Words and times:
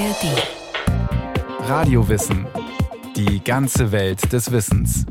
ARD. 0.00 1.68
Radiowissen. 1.68 2.46
Die 3.16 3.44
ganze 3.44 3.92
Welt 3.92 4.32
des 4.32 4.50
Wissens. 4.50 5.04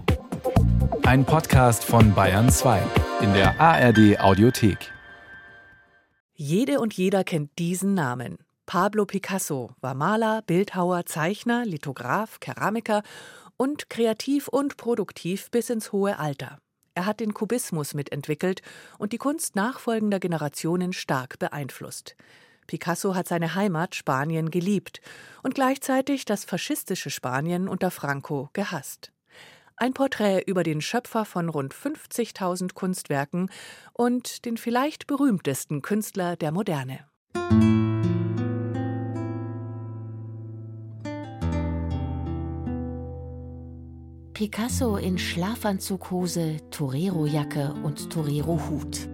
Ein 1.03 1.25
Podcast 1.25 1.83
von 1.83 2.15
Bayern 2.15 2.49
2 2.49 2.81
in 3.21 3.31
der 3.33 3.61
ARD 3.61 4.19
Audiothek. 4.19 4.91
Jede 6.33 6.79
und 6.79 6.95
jeder 6.95 7.23
kennt 7.23 7.59
diesen 7.59 7.93
Namen. 7.93 8.39
Pablo 8.65 9.05
Picasso 9.05 9.75
war 9.79 9.93
Maler, 9.93 10.41
Bildhauer, 10.47 11.05
Zeichner, 11.05 11.65
Lithograf, 11.65 12.39
Keramiker 12.39 13.03
und 13.57 13.91
kreativ 13.91 14.47
und 14.47 14.75
produktiv 14.75 15.51
bis 15.51 15.69
ins 15.69 15.91
hohe 15.91 16.17
Alter. 16.17 16.57
Er 16.95 17.05
hat 17.05 17.19
den 17.19 17.35
Kubismus 17.35 17.93
mitentwickelt 17.93 18.63
und 18.97 19.13
die 19.13 19.19
Kunst 19.19 19.55
nachfolgender 19.55 20.19
Generationen 20.19 20.93
stark 20.93 21.37
beeinflusst. 21.37 22.15
Picasso 22.69 23.15
hat 23.15 23.27
seine 23.27 23.55
Heimat 23.55 23.95
Spanien 23.95 24.51
geliebt 24.51 25.01
und 25.41 25.55
gleichzeitig 25.55 26.25
das 26.25 26.45
faschistische 26.45 27.09
Spanien 27.09 27.67
unter 27.67 27.89
Franco 27.89 28.51
gehasst. 28.53 29.11
Ein 29.75 29.95
Porträt 29.95 30.43
über 30.45 30.61
den 30.61 30.79
Schöpfer 30.79 31.25
von 31.25 31.49
rund 31.49 31.73
50.000 31.73 32.75
Kunstwerken 32.75 33.49
und 33.93 34.45
den 34.45 34.55
vielleicht 34.55 35.07
berühmtesten 35.07 35.81
Künstler 35.81 36.35
der 36.35 36.51
Moderne. 36.51 37.07
Picasso 44.35 44.97
in 44.97 45.17
Schlafanzughose, 45.17 46.57
Torero-Jacke 46.69 47.73
und 47.83 48.11
Torero-Hut. 48.11 49.08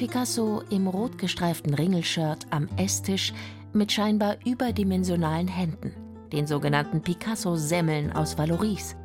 Picasso 0.00 0.62
im 0.70 0.88
rotgestreiften 0.88 1.74
Ringelshirt 1.74 2.46
am 2.48 2.70
Esstisch 2.78 3.34
mit 3.74 3.92
scheinbar 3.92 4.38
überdimensionalen 4.46 5.46
Händen, 5.46 5.92
den 6.32 6.46
sogenannten 6.46 7.02
Picasso-Semmeln 7.02 8.10
aus 8.10 8.38
Valoris. 8.38 8.96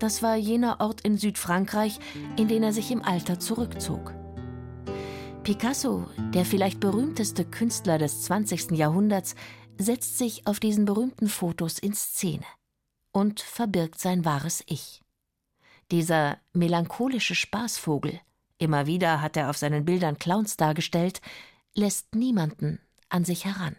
Das 0.00 0.20
war 0.20 0.34
jener 0.34 0.80
Ort 0.80 1.02
in 1.02 1.16
Südfrankreich, 1.16 2.00
in 2.36 2.48
den 2.48 2.64
er 2.64 2.72
sich 2.72 2.90
im 2.90 3.04
Alter 3.04 3.38
zurückzog. 3.38 4.12
Picasso, 5.44 6.08
der 6.34 6.44
vielleicht 6.44 6.80
berühmteste 6.80 7.44
Künstler 7.44 7.96
des 7.96 8.22
20. 8.22 8.72
Jahrhunderts, 8.72 9.36
setzt 9.78 10.18
sich 10.18 10.44
auf 10.48 10.58
diesen 10.58 10.86
berühmten 10.86 11.28
Fotos 11.28 11.78
in 11.78 11.94
Szene 11.94 12.46
und 13.12 13.38
verbirgt 13.38 14.00
sein 14.00 14.24
wahres 14.24 14.64
Ich. 14.66 15.02
Dieser 15.92 16.38
melancholische 16.52 17.36
Spaßvogel, 17.36 18.18
immer 18.58 18.86
wieder 18.86 19.20
hat 19.20 19.36
er 19.36 19.50
auf 19.50 19.56
seinen 19.56 19.84
Bildern 19.84 20.18
Clowns 20.18 20.56
dargestellt, 20.56 21.20
lässt 21.74 22.14
niemanden 22.14 22.80
an 23.08 23.24
sich 23.24 23.44
heran. 23.44 23.76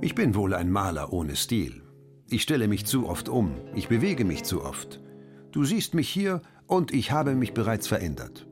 Ich 0.00 0.14
bin 0.14 0.34
wohl 0.34 0.54
ein 0.54 0.70
Maler 0.70 1.12
ohne 1.12 1.36
Stil. 1.36 1.82
Ich 2.28 2.42
stelle 2.42 2.68
mich 2.68 2.86
zu 2.86 3.08
oft 3.08 3.28
um, 3.28 3.54
ich 3.74 3.88
bewege 3.88 4.24
mich 4.24 4.44
zu 4.44 4.62
oft. 4.64 5.00
Du 5.52 5.64
siehst 5.64 5.94
mich 5.94 6.08
hier 6.08 6.42
und 6.66 6.92
ich 6.92 7.10
habe 7.10 7.34
mich 7.34 7.52
bereits 7.52 7.86
verändert. 7.86 8.46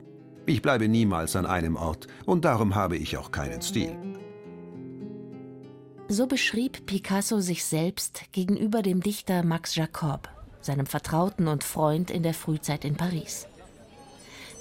Ich 0.46 0.62
bleibe 0.62 0.88
niemals 0.88 1.36
an 1.36 1.46
einem 1.46 1.76
Ort 1.76 2.06
und 2.26 2.44
darum 2.44 2.74
habe 2.74 2.96
ich 2.96 3.16
auch 3.16 3.30
keinen 3.30 3.62
Stil. 3.62 3.96
So 6.08 6.26
beschrieb 6.26 6.86
Picasso 6.86 7.40
sich 7.40 7.64
selbst 7.64 8.22
gegenüber 8.32 8.82
dem 8.82 9.02
Dichter 9.02 9.44
Max 9.44 9.74
Jacob, 9.74 10.28
seinem 10.60 10.86
Vertrauten 10.86 11.48
und 11.48 11.64
Freund 11.64 12.10
in 12.10 12.22
der 12.22 12.34
Frühzeit 12.34 12.84
in 12.84 12.96
Paris. 12.96 13.46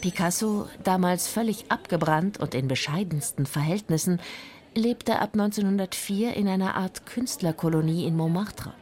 Picasso, 0.01 0.67
damals 0.83 1.27
völlig 1.27 1.71
abgebrannt 1.71 2.39
und 2.39 2.53
in 2.53 2.67
bescheidensten 2.67 3.45
Verhältnissen, 3.45 4.19
lebte 4.75 5.19
ab 5.19 5.31
1904 5.33 6.35
in 6.35 6.47
einer 6.47 6.75
Art 6.75 7.05
Künstlerkolonie 7.05 8.05
in 8.05 8.15
Montmartre. 8.15 8.73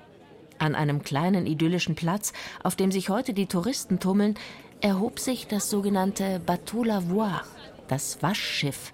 An 0.57 0.75
einem 0.75 1.03
kleinen 1.03 1.47
idyllischen 1.47 1.95
Platz, 1.95 2.33
auf 2.63 2.75
dem 2.75 2.91
sich 2.91 3.09
heute 3.09 3.33
die 3.33 3.47
Touristen 3.47 3.99
tummeln, 3.99 4.35
erhob 4.81 5.19
sich 5.19 5.47
das 5.47 5.69
sogenannte 5.69 6.39
Bateau 6.45 6.83
Lavoir, 6.83 7.43
das 7.87 8.21
Waschschiff, 8.21 8.93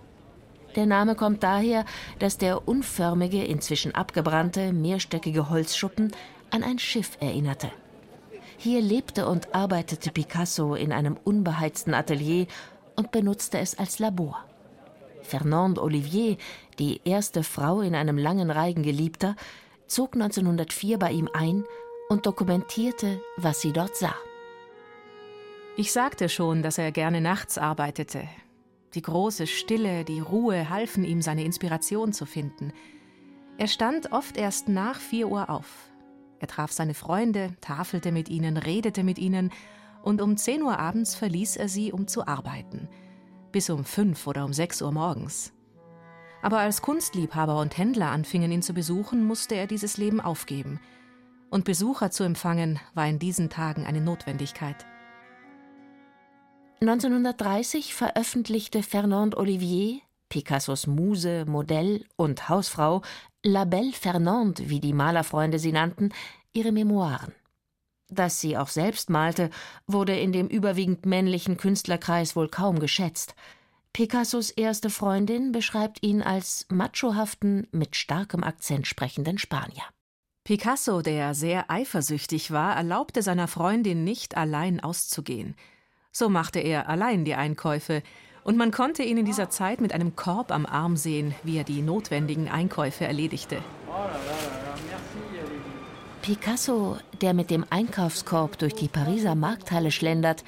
der 0.76 0.86
Name 0.86 1.16
kommt 1.16 1.44
daher, 1.44 1.86
dass 2.20 2.38
der 2.38 2.68
unförmige, 2.68 3.44
inzwischen 3.44 3.94
abgebrannte, 3.94 4.72
mehrstöckige 4.72 5.50
Holzschuppen 5.50 6.14
an 6.50 6.64
ein 6.64 6.80
Schiff 6.80 7.18
erinnerte. 7.20 7.72
Hier 8.64 8.80
lebte 8.80 9.28
und 9.28 9.56
arbeitete 9.56 10.12
Picasso 10.12 10.76
in 10.76 10.92
einem 10.92 11.18
unbeheizten 11.24 11.96
Atelier 11.96 12.46
und 12.96 13.10
benutzte 13.10 13.58
es 13.58 13.80
als 13.80 13.98
Labor. 13.98 14.46
Fernande 15.24 15.82
Olivier, 15.82 16.38
die 16.78 17.02
erste 17.04 17.42
Frau 17.42 17.82
in 17.82 17.96
einem 17.96 18.20
langen 18.20 18.52
Reigen 18.52 18.84
Geliebter, 18.84 19.36
zog 19.88 20.14
1904 20.14 21.00
bei 21.00 21.12
ihm 21.12 21.28
ein 21.34 21.66
und 22.10 22.28
dokumentierte, 22.28 23.20
was 23.36 23.62
sie 23.62 23.74
dort 23.74 23.96
sah. 23.96 24.14
Ich 25.76 25.92
sagte 25.92 26.30
schon, 26.30 26.62
dass 26.62 26.78
er 26.78 26.92
gerne 26.92 27.20
nachts 27.20 27.58
arbeitete, 27.58 28.30
die 28.94 29.02
große 29.02 29.48
Stille, 29.48 30.06
die 30.06 30.20
Ruhe 30.20 30.70
halfen 30.70 31.04
ihm, 31.04 31.24
seine 31.24 31.46
Inspiration 31.46 32.14
zu 32.14 32.28
finden. 32.28 32.74
Er 33.58 33.68
stand 33.68 34.12
oft 34.12 34.38
erst 34.38 34.70
nach 34.70 35.00
vier 35.00 35.30
Uhr 35.30 35.50
auf. 35.50 35.91
Er 36.42 36.48
traf 36.48 36.72
seine 36.72 36.96
Freunde, 36.96 37.54
tafelte 37.62 38.12
mit 38.12 38.28
ihnen, 38.28 38.58
redete 38.58 39.04
mit 39.04 39.20
ihnen, 39.20 39.52
und 40.02 40.24
um 40.24 40.38
zehn 40.38 40.64
Uhr 40.64 40.80
abends 40.80 41.14
verließ 41.14 41.56
er 41.58 41.70
sie, 41.70 41.92
um 41.94 42.08
zu 42.08 42.26
arbeiten. 42.26 42.90
Bis 43.52 43.70
um 43.70 43.86
fünf 43.86 44.26
oder 44.26 44.44
um 44.44 44.52
sechs 44.52 44.82
Uhr 44.82 44.92
morgens. 44.92 45.54
Aber 46.42 46.58
als 46.58 46.82
Kunstliebhaber 46.82 47.60
und 47.60 47.78
Händler 47.78 48.10
anfingen, 48.10 48.52
ihn 48.52 48.64
zu 48.64 48.74
besuchen, 48.74 49.24
musste 49.24 49.54
er 49.54 49.68
dieses 49.68 49.98
Leben 49.98 50.20
aufgeben. 50.20 50.80
Und 51.52 51.64
Besucher 51.64 52.10
zu 52.10 52.24
empfangen, 52.24 52.80
war 52.96 53.08
in 53.08 53.20
diesen 53.20 53.52
Tagen 53.52 53.86
eine 53.86 54.02
Notwendigkeit. 54.02 54.88
1930 56.80 57.94
veröffentlichte 57.94 58.82
Fernande 58.82 59.38
Olivier, 59.38 60.00
Picassos 60.30 60.88
Muse, 60.88 61.46
Modell 61.46 62.06
und 62.16 62.50
Hausfrau, 62.50 63.04
La 63.44 63.66
Belle 63.66 63.92
Fernande, 63.92 64.70
wie 64.70 64.80
die 64.80 64.94
Malerfreunde 64.94 65.58
sie 65.58 65.72
nannten, 65.72 66.10
ihre 66.54 66.72
Memoiren. 66.72 67.34
Dass 68.08 68.40
sie 68.40 68.56
auch 68.56 68.68
selbst 68.68 69.10
malte, 69.10 69.50
wurde 69.88 70.20
in 70.20 70.32
dem 70.32 70.48
überwiegend 70.48 71.08
männlichen 71.08 71.58
Künstlerkreis 71.58 72.36
wohl 72.36 72.50
kaum 72.50 72.80
geschätzt. 72.80 73.34
Picassos 73.94 74.52
erste 74.52 74.90
Freundin 74.90 75.52
beschreibt 75.52 76.04
ihn 76.04 76.22
als 76.22 76.68
machohaften, 76.70 77.68
mit 77.72 77.96
starkem 77.96 78.44
Akzent 78.44 78.86
sprechenden 78.86 79.40
Spanier. 79.40 79.86
Picasso, 80.44 81.02
der 81.02 81.34
sehr 81.34 81.72
eifersüchtig 81.72 82.52
war, 82.52 82.76
erlaubte 82.76 83.24
seiner 83.24 83.48
Freundin 83.48 84.04
nicht 84.04 84.38
allein 84.38 84.80
auszugehen. 84.80 85.56
So 86.12 86.30
machte 86.30 86.60
er 86.60 86.90
allein 86.90 87.26
die 87.26 87.36
Einkäufe, 87.36 88.04
und 88.44 88.58
man 88.58 88.72
konnte 88.72 89.04
ihn 89.04 89.18
in 89.18 89.26
dieser 89.26 89.50
Zeit 89.50 89.82
mit 89.82 89.94
einem 89.94 90.16
Korb 90.16 90.52
am 90.52 90.66
Arm 90.66 90.98
sehen, 90.98 91.36
wie 91.44 91.58
er 91.58 91.64
die 91.64 91.82
notwendigen 91.82 92.50
Einkäufe 92.50 93.06
erledigte. 93.06 93.58
Picasso, 96.22 96.98
der 97.22 97.34
mit 97.34 97.50
dem 97.50 97.66
Einkaufskorb 97.70 98.58
durch 98.60 98.76
die 98.76 98.88
Pariser 98.88 99.36
Markthalle 99.36 99.92
schlendert, 99.92 100.44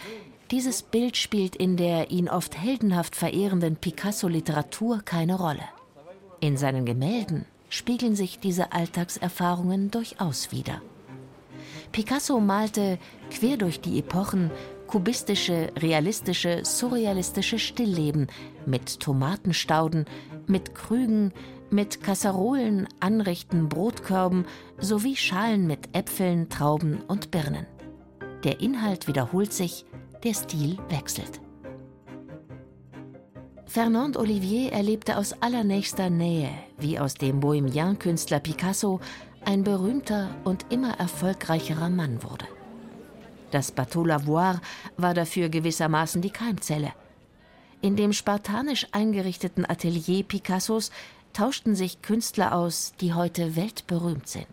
dieses 0.51 0.83
Bild 0.83 1.17
spielt 1.17 1.55
in 1.55 1.77
der 1.77 2.11
ihn 2.11 2.29
oft 2.29 2.57
heldenhaft 2.59 3.15
verehrenden 3.15 3.75
Picasso-Literatur 3.75 5.01
keine 5.03 5.35
Rolle. 5.35 5.63
In 6.41 6.57
seinen 6.57 6.85
Gemälden 6.85 7.45
spiegeln 7.69 8.15
sich 8.15 8.39
diese 8.39 8.71
Alltagserfahrungen 8.71 9.89
durchaus 9.89 10.51
wider. 10.51 10.81
Picasso 11.91 12.39
malte 12.39 12.99
quer 13.31 13.57
durch 13.57 13.79
die 13.79 13.97
Epochen 13.97 14.51
kubistische, 14.93 15.71
realistische, 15.79 16.63
surrealistische 16.63 17.57
Stillleben 17.57 18.28
mit 18.67 18.99
Tomatenstauden, 18.99 20.05
mit 20.45 20.75
Krügen, 20.75 21.34
mit 21.72 22.03
Kasserolen, 22.03 22.87
Anrichten, 22.99 23.69
Brotkörben 23.69 24.45
sowie 24.78 25.16
Schalen 25.16 25.66
mit 25.66 25.90
Äpfeln, 25.93 26.47
Trauben 26.47 27.01
und 27.07 27.31
Birnen. 27.31 27.66
Der 28.43 28.59
Inhalt 28.59 29.07
wiederholt 29.07 29.51
sich, 29.51 29.87
der 30.23 30.35
Stil 30.35 30.78
wechselt. 30.90 31.41
Fernand 33.66 34.16
Olivier 34.16 34.73
erlebte 34.73 35.17
aus 35.17 35.34
allernächster 35.41 36.11
Nähe, 36.11 36.51
wie 36.78 36.99
aus 36.99 37.16
dem 37.16 37.39
Bohemian-Künstler 37.39 38.41
Picasso 38.41 38.99
ein 39.43 39.63
berühmter 39.63 40.35
und 40.43 40.72
immer 40.72 40.99
erfolgreicherer 40.99 41.89
Mann 41.89 42.22
wurde. 42.22 42.46
Das 43.53 43.72
Bateau 43.72 44.03
Lavoir 44.03 44.61
war 44.97 45.14
dafür 45.14 45.47
gewissermaßen 45.47 46.23
die 46.23 46.32
Keimzelle. 46.32 46.91
In 47.82 47.96
dem 47.96 48.11
spartanisch 48.11 48.88
eingerichteten 48.94 49.64
Atelier 49.70 50.23
Picassos 50.23 50.90
tauschten 51.34 51.76
sich 51.76 52.02
Künstler 52.02 52.55
aus, 52.55 52.94
die 53.00 53.14
heute 53.14 53.55
weltberühmt 53.55 54.28
sind. 54.28 54.47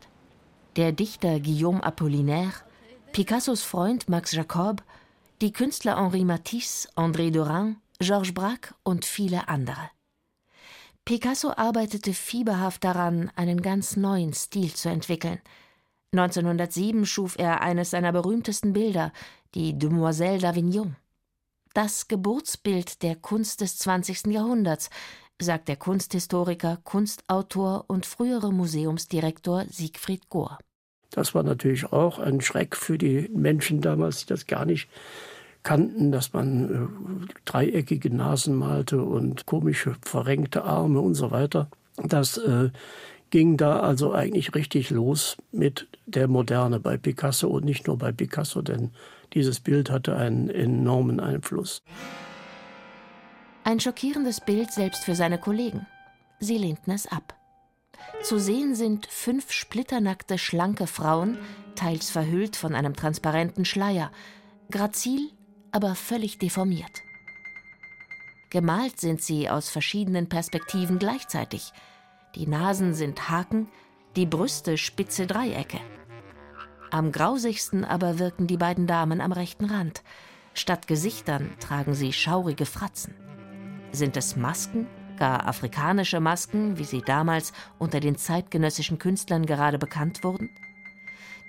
Der 0.77 0.93
Dichter 0.93 1.41
Guillaume 1.41 1.83
Apollinaire, 1.83 2.53
Picassos 3.13 3.63
Freund 3.63 4.11
Max 4.11 4.33
Jacob, 4.33 4.83
die 5.41 5.53
Künstler 5.53 5.97
Henri 5.97 6.27
Matisse, 6.27 6.87
André 6.95 7.31
Derain, 7.31 7.77
Georges 8.01 8.35
Braque 8.35 8.75
und 8.83 9.07
viele 9.07 9.49
andere. 9.49 9.91
Picasso 11.07 11.55
arbeitete 11.57 12.13
fieberhaft 12.13 12.85
daran, 12.85 13.33
einen 13.35 13.63
ganz 13.63 13.97
neuen 13.97 14.35
Stil 14.35 14.75
zu 14.75 14.91
entwickeln. 14.91 15.41
1907 16.13 17.07
schuf 17.07 17.39
er 17.39 17.61
eines 17.61 17.91
seiner 17.91 18.13
berühmtesten 18.13 18.73
Bilder, 18.73 19.13
die 19.55 19.79
Demoiselle 19.79 20.39
d'Avignon. 20.39 20.95
Das 21.73 22.09
Geburtsbild 22.09 23.03
der 23.03 23.15
Kunst 23.15 23.61
des 23.61 23.79
20. 23.79 24.27
Jahrhunderts, 24.27 24.91
sagt 25.41 25.69
der 25.69 25.77
Kunsthistoriker, 25.77 26.79
Kunstautor 26.83 27.85
und 27.87 28.07
frühere 28.07 28.53
Museumsdirektor 28.53 29.65
Siegfried 29.71 30.29
Gohr. 30.29 30.59
Das 31.11 31.35
war 31.35 31.45
natürlich 31.45 31.93
auch 31.93 32.19
ein 32.19 32.41
Schreck 32.41 32.77
für 32.77 32.99
die 32.99 33.31
Menschen 33.33 33.81
damals, 33.81 34.21
die 34.21 34.27
das 34.27 34.49
gar 34.49 34.65
nicht 34.65 34.89
kannten, 35.63 36.11
dass 36.11 36.33
man 36.33 37.29
äh, 37.29 37.35
dreieckige 37.45 38.15
Nasen 38.15 38.57
malte 38.57 39.03
und 39.03 39.47
komische 39.47 39.97
verrenkte 40.03 40.65
Arme 40.65 41.01
und 41.01 41.15
so 41.15 41.31
weiter. 41.31 41.69
Das 41.97 42.39
äh, 42.39 42.71
ging 43.31 43.57
da 43.57 43.81
also 43.81 44.13
eigentlich 44.13 44.55
richtig 44.55 44.91
los 44.91 45.37
mit 45.53 45.89
der 46.07 46.29
Moderne 46.29 46.81
bei 46.81 46.97
Picasso 46.97 47.49
und 47.49 47.65
nicht 47.65 47.87
nur 47.87 47.97
bei 47.97 48.13
Picasso, 48.13 48.63
denn 48.63 48.91
dieses 49.33 49.61
Bild 49.61 49.91
hatte 49.91 50.17
einen 50.17 50.51
enormen 50.51 51.21
Einfluss. 51.21 51.83
Ein 53.65 53.79
schockierendes 53.79 54.41
Bild 54.41 54.73
selbst 54.73 55.05
für 55.05 55.15
seine 55.15 55.39
Kollegen. 55.39 55.87
Sie 56.41 56.59
lehnten 56.59 56.91
es 56.91 57.07
ab. 57.07 57.35
Zu 58.23 58.39
sehen 58.39 58.75
sind 58.75 59.07
fünf 59.07 59.53
splitternackte, 59.53 60.39
schlanke 60.39 60.87
Frauen, 60.87 61.39
teils 61.75 62.11
verhüllt 62.11 62.57
von 62.57 62.75
einem 62.75 62.97
transparenten 62.97 63.65
Schleier, 63.65 64.11
grazil, 64.71 65.31
aber 65.73 65.95
völlig 65.95 66.39
deformiert. 66.39 67.03
Gemalt 68.51 68.99
sind 68.99 69.23
sie 69.23 69.49
aus 69.49 69.69
verschiedenen 69.69 70.29
Perspektiven 70.29 70.99
gleichzeitig. 70.99 71.73
Die 72.35 72.47
Nasen 72.47 72.95
sind 72.95 73.29
Haken, 73.29 73.69
die 74.17 74.27
Brüste 74.27 74.79
spitze 74.79 75.27
Dreiecke. 75.27 75.81
Am 76.91 77.13
grausigsten 77.13 77.85
aber 77.85 78.19
wirken 78.19 78.47
die 78.47 78.57
beiden 78.57 78.87
Damen 78.87 79.21
am 79.21 79.33
rechten 79.33 79.65
Rand. 79.65 80.03
Statt 80.55 80.87
Gesichtern 80.87 81.51
tragen 81.61 81.95
sie 81.95 82.13
schaurige 82.13 82.67
Fratzen. 82.67 83.15
Sind 83.93 84.17
es 84.17 84.37
Masken, 84.37 84.87
gar 85.17 85.47
afrikanische 85.47 86.21
Masken, 86.21 86.79
wie 86.79 86.85
sie 86.85 87.03
damals 87.03 87.53
unter 87.79 88.01
den 88.01 88.17
zeitgenössischen 88.17 88.99
Künstlern 88.99 89.47
gerade 89.47 89.79
bekannt 89.79 90.25
wurden? 90.25 90.51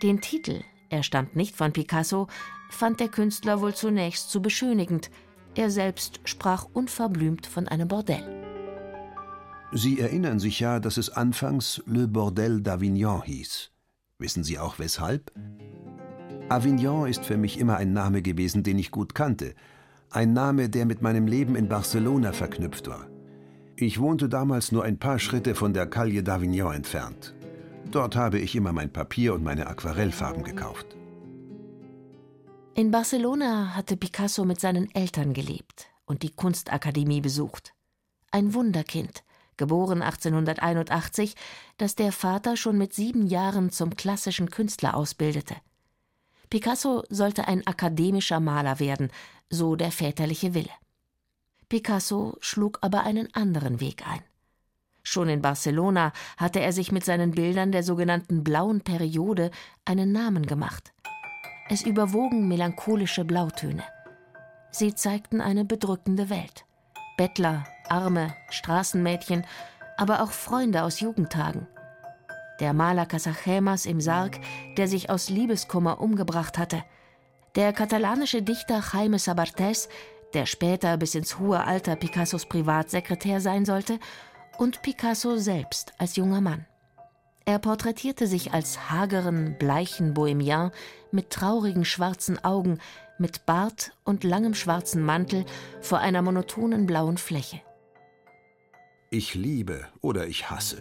Den 0.01 0.21
Titel, 0.21 0.63
er 0.89 1.03
stammt 1.03 1.35
nicht 1.35 1.55
von 1.55 1.73
Picasso, 1.73 2.27
fand 2.69 2.99
der 2.99 3.09
Künstler 3.09 3.61
wohl 3.61 3.73
zunächst 3.75 4.31
zu 4.31 4.41
beschönigend. 4.41 5.11
Er 5.55 5.69
selbst 5.69 6.21
sprach 6.25 6.65
unverblümt 6.73 7.45
von 7.45 7.67
einem 7.67 7.87
Bordell. 7.87 8.40
Sie 9.73 9.99
erinnern 9.99 10.39
sich 10.39 10.59
ja, 10.59 10.79
dass 10.79 10.97
es 10.97 11.09
anfangs 11.09 11.81
Le 11.85 12.07
Bordel 12.07 12.61
d'Avignon 12.61 13.23
hieß. 13.23 13.71
Wissen 14.19 14.43
Sie 14.43 14.59
auch 14.59 14.79
weshalb? 14.79 15.31
Avignon 16.49 17.07
ist 17.07 17.23
für 17.23 17.37
mich 17.37 17.57
immer 17.57 17.77
ein 17.77 17.93
Name 17.93 18.21
gewesen, 18.21 18.63
den 18.63 18.77
ich 18.77 18.91
gut 18.91 19.15
kannte. 19.15 19.55
Ein 20.09 20.33
Name, 20.33 20.67
der 20.67 20.85
mit 20.85 21.01
meinem 21.01 21.25
Leben 21.25 21.55
in 21.55 21.69
Barcelona 21.69 22.33
verknüpft 22.33 22.89
war. 22.89 23.07
Ich 23.77 23.99
wohnte 23.99 24.27
damals 24.27 24.73
nur 24.73 24.83
ein 24.83 24.99
paar 24.99 25.17
Schritte 25.19 25.55
von 25.55 25.73
der 25.73 25.87
Calle 25.87 26.19
d'Avignon 26.19 26.73
entfernt. 26.73 27.33
Dort 27.89 28.17
habe 28.17 28.39
ich 28.39 28.55
immer 28.55 28.73
mein 28.73 28.91
Papier 28.91 29.33
und 29.33 29.43
meine 29.43 29.67
Aquarellfarben 29.67 30.43
gekauft. 30.43 30.97
In 32.75 32.91
Barcelona 32.91 33.73
hatte 33.75 33.95
Picasso 33.95 34.43
mit 34.43 34.59
seinen 34.59 34.93
Eltern 34.93 35.33
gelebt 35.33 35.87
und 36.05 36.23
die 36.23 36.31
Kunstakademie 36.31 37.21
besucht. 37.21 37.73
Ein 38.31 38.53
Wunderkind, 38.53 39.23
geboren 39.61 40.01
1881, 40.01 41.35
das 41.77 41.93
der 41.93 42.11
Vater 42.11 42.57
schon 42.57 42.79
mit 42.79 42.95
sieben 42.95 43.27
Jahren 43.27 43.69
zum 43.69 43.95
klassischen 43.95 44.49
Künstler 44.49 44.97
ausbildete. 44.97 45.55
Picasso 46.49 47.03
sollte 47.09 47.47
ein 47.47 47.65
akademischer 47.67 48.39
Maler 48.39 48.79
werden, 48.79 49.11
so 49.51 49.75
der 49.75 49.91
väterliche 49.91 50.55
Wille. 50.55 50.73
Picasso 51.69 52.37
schlug 52.39 52.79
aber 52.81 53.03
einen 53.03 53.33
anderen 53.35 53.79
Weg 53.79 54.05
ein. 54.07 54.23
Schon 55.03 55.29
in 55.29 55.43
Barcelona 55.43 56.11
hatte 56.37 56.59
er 56.59 56.73
sich 56.73 56.91
mit 56.91 57.05
seinen 57.05 57.31
Bildern 57.31 57.71
der 57.71 57.83
sogenannten 57.83 58.43
blauen 58.43 58.81
Periode 58.81 59.51
einen 59.85 60.11
Namen 60.11 60.47
gemacht. 60.47 60.91
Es 61.69 61.83
überwogen 61.83 62.47
melancholische 62.47 63.25
Blautöne. 63.25 63.83
Sie 64.71 64.95
zeigten 64.95 65.39
eine 65.39 65.65
bedrückende 65.65 66.29
Welt. 66.29 66.65
Bettler, 67.17 67.65
Arme, 67.91 68.33
Straßenmädchen, 68.49 69.45
aber 69.97 70.23
auch 70.23 70.31
Freunde 70.31 70.83
aus 70.83 71.01
Jugendtagen. 71.01 71.67
Der 72.61 72.73
Maler 72.73 73.05
Casagemas 73.05 73.85
im 73.85 73.99
Sarg, 73.99 74.39
der 74.77 74.87
sich 74.87 75.09
aus 75.09 75.29
Liebeskummer 75.29 75.99
umgebracht 75.99 76.57
hatte. 76.57 76.83
Der 77.55 77.73
katalanische 77.73 78.41
Dichter 78.41 78.81
Jaime 78.93 79.17
Sabartés, 79.17 79.89
der 80.33 80.45
später 80.45 80.95
bis 80.97 81.15
ins 81.15 81.37
hohe 81.37 81.63
Alter 81.63 81.97
Picassos 81.97 82.45
Privatsekretär 82.45 83.41
sein 83.41 83.65
sollte, 83.65 83.99
und 84.57 84.81
Picasso 84.81 85.37
selbst 85.37 85.93
als 85.97 86.15
junger 86.15 86.39
Mann. 86.39 86.65
Er 87.45 87.57
porträtierte 87.59 88.27
sich 88.27 88.53
als 88.53 88.91
hageren, 88.91 89.57
bleichen 89.57 90.13
Bohemian 90.13 90.71
mit 91.11 91.31
traurigen 91.31 91.83
schwarzen 91.83 92.43
Augen, 92.43 92.79
mit 93.17 93.45
Bart 93.45 93.91
und 94.03 94.23
langem 94.23 94.53
schwarzen 94.53 95.03
Mantel 95.03 95.45
vor 95.81 95.99
einer 95.99 96.21
monotonen 96.21 96.85
blauen 96.85 97.17
Fläche. 97.17 97.59
Ich 99.13 99.35
liebe 99.35 99.81
oder 99.99 100.25
ich 100.25 100.49
hasse. 100.49 100.77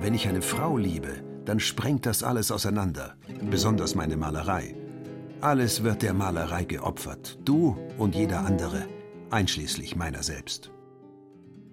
Wenn 0.00 0.14
ich 0.14 0.26
eine 0.26 0.42
Frau 0.42 0.76
liebe, 0.76 1.22
dann 1.44 1.60
sprengt 1.60 2.04
das 2.04 2.24
alles 2.24 2.50
auseinander, 2.50 3.14
besonders 3.48 3.94
meine 3.94 4.16
Malerei. 4.16 4.74
Alles 5.40 5.84
wird 5.84 6.02
der 6.02 6.12
Malerei 6.12 6.64
geopfert, 6.64 7.38
du 7.44 7.76
und 7.98 8.16
jeder 8.16 8.40
andere, 8.40 8.88
einschließlich 9.30 9.94
meiner 9.94 10.24
selbst. 10.24 10.72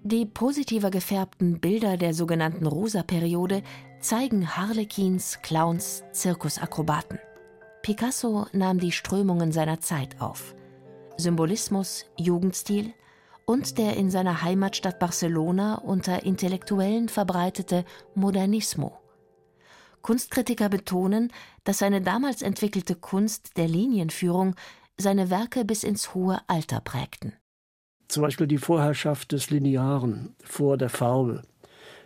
Die 0.04 0.26
positiver 0.26 0.92
gefärbten 0.92 1.58
Bilder 1.58 1.96
der 1.96 2.14
sogenannten 2.14 2.66
Rosa-Periode 2.66 3.64
zeigen 3.98 4.56
Harlequins, 4.56 5.40
Clowns, 5.42 6.04
Zirkusakrobaten. 6.12 7.18
Picasso 7.82 8.46
nahm 8.52 8.78
die 8.78 8.92
Strömungen 8.92 9.50
seiner 9.50 9.80
Zeit 9.80 10.20
auf. 10.20 10.54
Symbolismus, 11.16 12.04
Jugendstil, 12.16 12.94
und 13.46 13.78
der 13.78 13.96
in 13.96 14.10
seiner 14.10 14.42
Heimatstadt 14.42 14.98
Barcelona 14.98 15.76
unter 15.76 16.24
Intellektuellen 16.24 17.08
verbreitete 17.08 17.84
Modernismo. 18.14 18.98
Kunstkritiker 20.02 20.68
betonen, 20.68 21.32
dass 21.64 21.78
seine 21.78 22.02
damals 22.02 22.42
entwickelte 22.42 22.94
Kunst 22.94 23.56
der 23.56 23.68
Linienführung 23.68 24.54
seine 24.98 25.30
Werke 25.30 25.64
bis 25.64 25.82
ins 25.82 26.14
hohe 26.14 26.40
Alter 26.46 26.80
prägten. 26.80 27.32
Zum 28.08 28.22
Beispiel 28.22 28.46
die 28.46 28.58
Vorherrschaft 28.58 29.32
des 29.32 29.50
Linearen 29.50 30.36
vor 30.44 30.76
der 30.76 30.90
Farbe, 30.90 31.42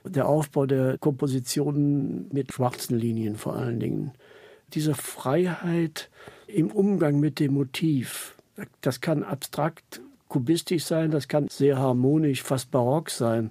der 0.04 0.28
Aufbau 0.28 0.64
der 0.66 0.96
Kompositionen 0.98 2.28
mit 2.32 2.52
schwarzen 2.52 2.96
Linien 2.96 3.36
vor 3.36 3.56
allen 3.56 3.80
Dingen. 3.80 4.12
Diese 4.74 4.94
Freiheit 4.94 6.08
im 6.46 6.70
Umgang 6.70 7.18
mit 7.18 7.40
dem 7.40 7.54
Motiv, 7.54 8.36
das 8.80 9.00
kann 9.00 9.24
abstrakt 9.24 10.00
kubistisch 10.28 10.84
sein, 10.84 11.10
das 11.10 11.28
kann 11.28 11.48
sehr 11.48 11.78
harmonisch, 11.78 12.42
fast 12.42 12.70
barock 12.70 13.10
sein. 13.10 13.50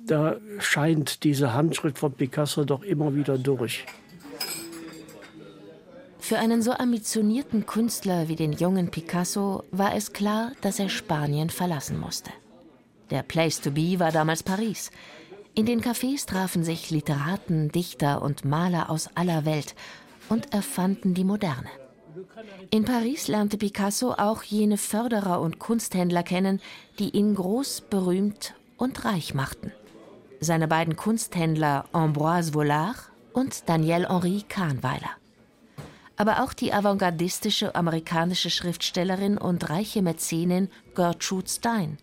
Da 0.00 0.36
scheint 0.58 1.24
diese 1.24 1.52
Handschrift 1.52 1.98
von 1.98 2.12
Picasso 2.12 2.64
doch 2.64 2.82
immer 2.82 3.14
wieder 3.14 3.38
durch. 3.38 3.84
Für 6.18 6.38
einen 6.38 6.60
so 6.60 6.72
ambitionierten 6.72 7.66
Künstler 7.66 8.28
wie 8.28 8.34
den 8.34 8.52
jungen 8.52 8.90
Picasso 8.90 9.62
war 9.70 9.94
es 9.94 10.12
klar, 10.12 10.52
dass 10.60 10.80
er 10.80 10.88
Spanien 10.88 11.50
verlassen 11.50 12.00
musste. 12.00 12.30
Der 13.10 13.22
Place 13.22 13.60
to 13.60 13.70
be 13.70 14.00
war 14.00 14.10
damals 14.10 14.42
Paris. 14.42 14.90
In 15.54 15.66
den 15.66 15.80
Cafés 15.80 16.26
trafen 16.26 16.64
sich 16.64 16.90
Literaten, 16.90 17.70
Dichter 17.70 18.22
und 18.22 18.44
Maler 18.44 18.90
aus 18.90 19.08
aller 19.14 19.44
Welt 19.44 19.76
und 20.28 20.52
erfanden 20.52 21.14
die 21.14 21.24
Moderne. 21.24 21.70
In 22.70 22.84
Paris 22.84 23.28
lernte 23.28 23.58
Picasso 23.58 24.12
auch 24.12 24.42
jene 24.42 24.76
Förderer 24.76 25.40
und 25.40 25.58
Kunsthändler 25.58 26.22
kennen, 26.22 26.60
die 26.98 27.10
ihn 27.10 27.34
groß, 27.34 27.82
berühmt 27.90 28.54
und 28.76 29.04
reich 29.04 29.34
machten. 29.34 29.72
Seine 30.40 30.68
beiden 30.68 30.96
Kunsthändler 30.96 31.86
Ambroise 31.92 32.52
Vollard 32.52 33.10
und 33.32 33.68
Daniel 33.68 34.08
Henri 34.08 34.44
Kahnweiler. 34.48 35.10
Aber 36.16 36.42
auch 36.42 36.54
die 36.54 36.72
avantgardistische 36.72 37.74
amerikanische 37.74 38.50
Schriftstellerin 38.50 39.36
und 39.36 39.68
reiche 39.68 40.00
Mäzenin 40.02 40.70
Gertrude 40.94 41.48
Stein, 41.48 41.98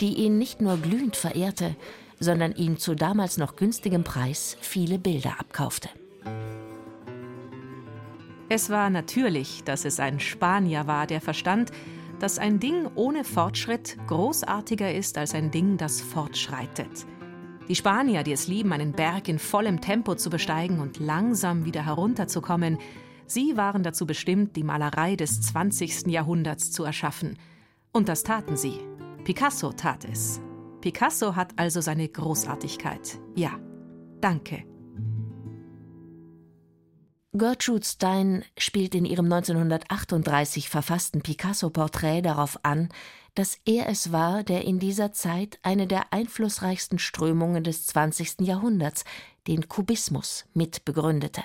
die 0.00 0.14
ihn 0.14 0.36
nicht 0.38 0.60
nur 0.60 0.76
glühend 0.76 1.16
verehrte, 1.16 1.74
sondern 2.20 2.54
ihm 2.54 2.78
zu 2.78 2.94
damals 2.94 3.38
noch 3.38 3.56
günstigem 3.56 4.04
Preis 4.04 4.56
viele 4.60 4.98
Bilder 4.98 5.38
abkaufte. 5.38 5.88
Es 8.48 8.70
war 8.70 8.90
natürlich, 8.90 9.64
dass 9.64 9.84
es 9.84 9.98
ein 9.98 10.20
Spanier 10.20 10.86
war, 10.86 11.06
der 11.06 11.20
verstand, 11.20 11.72
dass 12.20 12.38
ein 12.38 12.60
Ding 12.60 12.88
ohne 12.94 13.24
Fortschritt 13.24 13.96
großartiger 14.06 14.94
ist 14.94 15.18
als 15.18 15.34
ein 15.34 15.50
Ding, 15.50 15.76
das 15.76 16.00
fortschreitet. 16.00 17.06
Die 17.68 17.74
Spanier, 17.74 18.22
die 18.22 18.32
es 18.32 18.46
lieben, 18.46 18.72
einen 18.72 18.92
Berg 18.92 19.28
in 19.28 19.40
vollem 19.40 19.80
Tempo 19.80 20.14
zu 20.14 20.30
besteigen 20.30 20.78
und 20.78 21.00
langsam 21.00 21.64
wieder 21.64 21.84
herunterzukommen, 21.84 22.78
sie 23.26 23.56
waren 23.56 23.82
dazu 23.82 24.06
bestimmt, 24.06 24.54
die 24.54 24.62
Malerei 24.62 25.16
des 25.16 25.40
20. 25.40 26.06
Jahrhunderts 26.06 26.70
zu 26.70 26.84
erschaffen. 26.84 27.36
Und 27.92 28.08
das 28.08 28.22
taten 28.22 28.56
sie. 28.56 28.78
Picasso 29.24 29.72
tat 29.72 30.04
es. 30.04 30.40
Picasso 30.80 31.34
hat 31.34 31.52
also 31.56 31.80
seine 31.80 32.08
Großartigkeit. 32.08 33.18
Ja, 33.34 33.58
danke. 34.20 34.75
Gertrude 37.38 37.84
Stein 37.84 38.44
spielt 38.58 38.94
in 38.94 39.04
ihrem 39.04 39.32
1938 39.32 40.68
verfassten 40.68 41.22
Picasso-Porträt 41.22 42.22
darauf 42.22 42.58
an, 42.64 42.88
dass 43.34 43.58
er 43.64 43.88
es 43.88 44.12
war, 44.12 44.42
der 44.42 44.64
in 44.64 44.78
dieser 44.78 45.12
Zeit 45.12 45.58
eine 45.62 45.86
der 45.86 46.12
einflussreichsten 46.12 46.98
Strömungen 46.98 47.64
des 47.64 47.86
20. 47.86 48.40
Jahrhunderts, 48.40 49.04
den 49.46 49.68
Kubismus, 49.68 50.46
mitbegründete. 50.54 51.42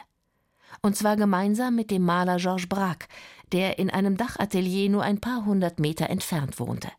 Und 0.82 0.96
zwar 0.96 1.18
gemeinsam 1.18 1.76
mit 1.76 1.92
dem 1.92 2.04
Maler 2.04 2.38
Georges 2.38 2.68
Braque, 2.68 3.08
der 3.52 3.78
in 3.78 3.90
einem 3.90 4.18
Dachatelier 4.18 4.90
nur 4.90 5.04
ein 5.04 5.20
paar 5.20 5.46
hundert 5.46 5.80
Meter 5.80 6.10
entfernt 6.10 6.60
wohnte. 6.60 6.92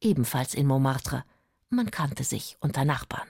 Ebenfalls 0.00 0.54
in 0.54 0.66
Montmartre. 0.66 1.24
Man 1.68 1.90
kannte 1.90 2.24
sich 2.24 2.56
unter 2.60 2.84
Nachbarn. 2.84 3.28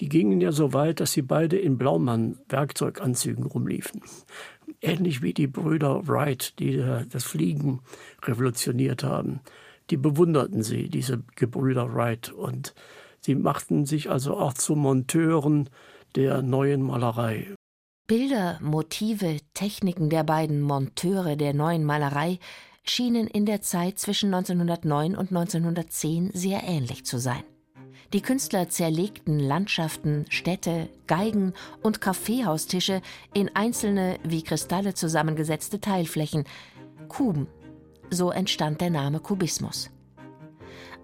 Die 0.00 0.08
gingen 0.08 0.40
ja 0.40 0.52
so 0.52 0.72
weit, 0.72 1.00
dass 1.00 1.12
sie 1.12 1.22
beide 1.22 1.58
in 1.58 1.76
Blaumann-Werkzeuganzügen 1.76 3.44
rumliefen. 3.44 4.02
Ähnlich 4.80 5.22
wie 5.22 5.34
die 5.34 5.48
Brüder 5.48 6.06
Wright, 6.06 6.58
die 6.60 6.82
das 7.10 7.24
Fliegen 7.24 7.80
revolutioniert 8.22 9.02
haben. 9.02 9.40
Die 9.90 9.96
bewunderten 9.96 10.62
sie, 10.62 10.88
diese 10.88 11.22
Gebrüder 11.34 11.92
Wright. 11.94 12.30
Und 12.30 12.74
sie 13.20 13.34
machten 13.34 13.86
sich 13.86 14.10
also 14.10 14.36
auch 14.36 14.54
zu 14.54 14.76
Monteuren 14.76 15.68
der 16.14 16.42
neuen 16.42 16.82
Malerei. 16.82 17.54
Bilder, 18.06 18.58
Motive, 18.62 19.38
Techniken 19.52 20.10
der 20.10 20.24
beiden 20.24 20.62
Monteure 20.62 21.36
der 21.36 21.54
neuen 21.54 21.84
Malerei 21.84 22.38
schienen 22.84 23.26
in 23.26 23.44
der 23.44 23.60
Zeit 23.60 23.98
zwischen 23.98 24.32
1909 24.32 25.16
und 25.16 25.28
1910 25.28 26.30
sehr 26.32 26.62
ähnlich 26.62 27.04
zu 27.04 27.18
sein. 27.18 27.42
Die 28.14 28.22
Künstler 28.22 28.70
zerlegten 28.70 29.38
Landschaften, 29.38 30.24
Städte, 30.30 30.88
Geigen 31.06 31.52
und 31.82 32.00
Kaffeehaustische 32.00 33.02
in 33.34 33.54
einzelne 33.54 34.18
wie 34.24 34.42
Kristalle 34.42 34.94
zusammengesetzte 34.94 35.78
Teilflächen, 35.78 36.44
Kuben. 37.08 37.48
So 38.08 38.30
entstand 38.30 38.80
der 38.80 38.88
Name 38.88 39.20
Kubismus. 39.20 39.90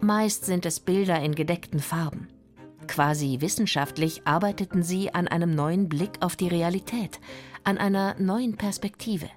Meist 0.00 0.46
sind 0.46 0.64
es 0.64 0.80
Bilder 0.80 1.20
in 1.20 1.34
gedeckten 1.34 1.80
Farben. 1.80 2.28
Quasi 2.86 3.38
wissenschaftlich 3.40 4.26
arbeiteten 4.26 4.82
sie 4.82 5.12
an 5.12 5.28
einem 5.28 5.54
neuen 5.54 5.90
Blick 5.90 6.12
auf 6.20 6.36
die 6.36 6.48
Realität, 6.48 7.20
an 7.64 7.76
einer 7.76 8.14
neuen 8.18 8.56
Perspektive. 8.56 9.28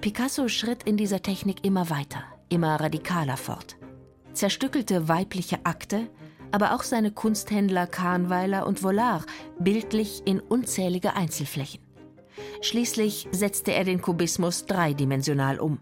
Picasso 0.00 0.48
schritt 0.48 0.84
in 0.84 0.96
dieser 0.96 1.22
Technik 1.22 1.64
immer 1.64 1.90
weiter, 1.90 2.24
immer 2.48 2.76
radikaler 2.76 3.36
fort. 3.36 3.76
Zerstückelte 4.32 5.08
weibliche 5.08 5.64
Akte, 5.64 6.08
aber 6.52 6.74
auch 6.74 6.82
seine 6.82 7.10
Kunsthändler 7.10 7.86
Kahnweiler 7.86 8.66
und 8.66 8.80
Vollard 8.80 9.26
bildlich 9.58 10.22
in 10.24 10.40
unzählige 10.40 11.14
Einzelflächen. 11.14 11.80
Schließlich 12.60 13.28
setzte 13.32 13.72
er 13.72 13.84
den 13.84 14.00
Kubismus 14.00 14.66
dreidimensional 14.66 15.58
um. 15.58 15.78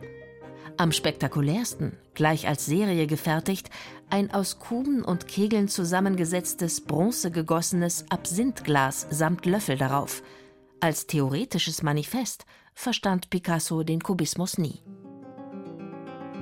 Am 0.77 0.93
spektakulärsten, 0.93 1.93
gleich 2.15 2.49
als 2.49 2.65
Serie 2.65 3.07
gefertigt, 3.07 3.69
ein 4.09 4.31
aus 4.31 4.59
Kuben 4.59 5.05
und 5.05 5.29
Kegeln 5.29 5.69
zusammengesetztes 5.69 6.81
bronzegegossenes 6.81 8.07
Absinthglas 8.09 9.07
samt 9.11 9.45
Löffel 9.45 9.77
darauf. 9.77 10.23
Als 10.81 11.07
theoretisches 11.07 11.83
Manifest 11.83 12.47
verstand 12.73 13.29
Picasso 13.29 13.83
den 13.83 14.01
Kubismus 14.01 14.57
nie. 14.57 14.81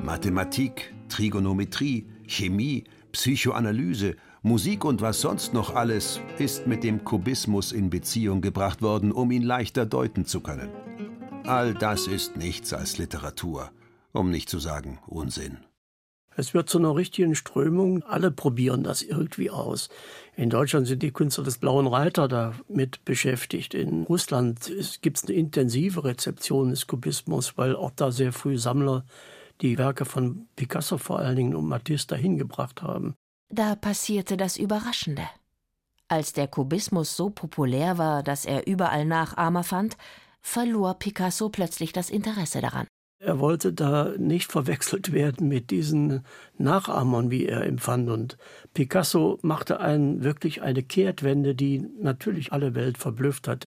Mathematik, 0.04 0.94
Trigonometrie, 1.08 2.06
Chemie, 2.28 2.84
Psychoanalyse, 3.12 4.16
Musik 4.42 4.84
und 4.84 5.00
was 5.00 5.20
sonst 5.20 5.52
noch 5.54 5.74
alles 5.74 6.20
ist 6.38 6.66
mit 6.66 6.84
dem 6.84 7.04
Kubismus 7.04 7.72
in 7.72 7.90
Beziehung 7.90 8.40
gebracht 8.40 8.82
worden, 8.82 9.12
um 9.12 9.30
ihn 9.30 9.42
leichter 9.42 9.86
deuten 9.86 10.26
zu 10.26 10.40
können. 10.40 10.70
All 11.44 11.74
das 11.74 12.06
ist 12.06 12.36
nichts 12.36 12.72
als 12.72 12.98
Literatur, 12.98 13.70
um 14.12 14.30
nicht 14.30 14.48
zu 14.48 14.58
sagen 14.58 14.98
Unsinn. 15.06 15.58
Es 16.38 16.54
wird 16.54 16.68
zu 16.68 16.78
einer 16.78 16.94
richtigen 16.94 17.34
Strömung. 17.34 18.04
Alle 18.04 18.30
probieren 18.30 18.84
das 18.84 19.02
irgendwie 19.02 19.50
aus. 19.50 19.88
In 20.36 20.50
Deutschland 20.50 20.86
sind 20.86 21.02
die 21.02 21.10
Künstler 21.10 21.42
des 21.42 21.58
Blauen 21.58 21.88
Reiter 21.88 22.28
damit 22.28 23.04
beschäftigt. 23.04 23.74
In 23.74 24.04
Russland 24.04 24.70
gibt 25.02 25.16
es 25.16 25.24
eine 25.24 25.34
intensive 25.34 26.04
Rezeption 26.04 26.70
des 26.70 26.86
Kubismus, 26.86 27.58
weil 27.58 27.74
auch 27.74 27.90
da 27.90 28.12
sehr 28.12 28.32
früh 28.32 28.56
Sammler 28.56 29.04
die 29.60 29.78
Werke 29.78 30.04
von 30.04 30.48
Picasso 30.56 30.98
vor 30.98 31.18
allen 31.18 31.36
Dingen 31.36 31.54
und 31.54 31.66
Matisse 31.66 32.06
dahin 32.08 32.38
gebracht 32.38 32.82
haben. 32.82 33.14
Da 33.50 33.74
passierte 33.76 34.36
das 34.36 34.56
Überraschende. 34.56 35.28
Als 36.08 36.32
der 36.32 36.48
Kubismus 36.48 37.16
so 37.16 37.30
populär 37.30 37.98
war, 37.98 38.22
dass 38.22 38.44
er 38.44 38.66
überall 38.66 39.04
Nachahmer 39.04 39.62
fand, 39.62 39.96
verlor 40.40 40.98
Picasso 40.98 41.48
plötzlich 41.48 41.92
das 41.92 42.10
Interesse 42.10 42.60
daran. 42.60 42.86
Er 43.20 43.40
wollte 43.40 43.72
da 43.72 44.14
nicht 44.16 44.50
verwechselt 44.50 45.12
werden 45.12 45.48
mit 45.48 45.70
diesen 45.70 46.24
Nachahmern, 46.56 47.30
wie 47.30 47.46
er 47.46 47.64
empfand. 47.64 48.08
Und 48.10 48.38
Picasso 48.74 49.38
machte 49.42 49.80
einen, 49.80 50.22
wirklich 50.22 50.62
eine 50.62 50.84
Kehrtwende, 50.84 51.54
die 51.54 51.80
natürlich 52.00 52.52
alle 52.52 52.74
Welt 52.74 52.96
verblüfft 52.96 53.48
hat. 53.48 53.64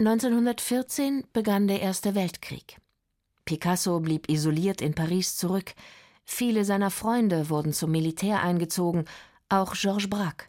1914 0.00 1.24
begann 1.32 1.66
der 1.66 1.80
Erste 1.80 2.14
Weltkrieg. 2.14 2.78
Picasso 3.44 4.00
blieb 4.00 4.28
isoliert 4.28 4.80
in 4.80 4.94
Paris 4.94 5.36
zurück. 5.36 5.74
Viele 6.24 6.64
seiner 6.64 6.90
Freunde 6.90 7.50
wurden 7.50 7.72
zum 7.72 7.90
Militär 7.90 8.42
eingezogen, 8.42 9.04
auch 9.48 9.74
Georges 9.74 10.08
Braque. 10.08 10.46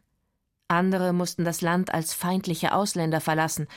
Andere 0.68 1.14
mussten 1.14 1.44
das 1.46 1.62
Land 1.62 1.94
als 1.94 2.14
feindliche 2.14 2.74
Ausländer 2.74 3.22
verlassen. 3.22 3.68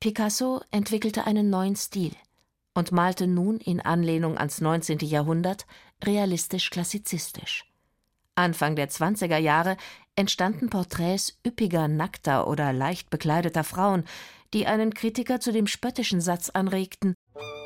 Picasso 0.00 0.60
entwickelte 0.70 1.26
einen 1.26 1.50
neuen 1.50 1.76
Stil 1.76 2.12
und 2.74 2.92
malte 2.92 3.26
nun 3.26 3.58
in 3.58 3.80
Anlehnung 3.80 4.38
ans 4.38 4.60
19. 4.60 4.98
Jahrhundert 5.00 5.66
realistisch-klassizistisch. 6.04 7.64
Anfang 8.34 8.76
der 8.76 8.88
20er 8.88 9.38
Jahre 9.38 9.76
entstanden 10.14 10.70
Porträts 10.70 11.38
üppiger, 11.44 11.88
nackter 11.88 12.46
oder 12.46 12.72
leicht 12.72 13.10
bekleideter 13.10 13.64
Frauen, 13.64 14.04
die 14.54 14.66
einen 14.66 14.94
Kritiker 14.94 15.40
zu 15.40 15.52
dem 15.52 15.66
spöttischen 15.66 16.20
Satz 16.20 16.50
anregten: 16.50 17.14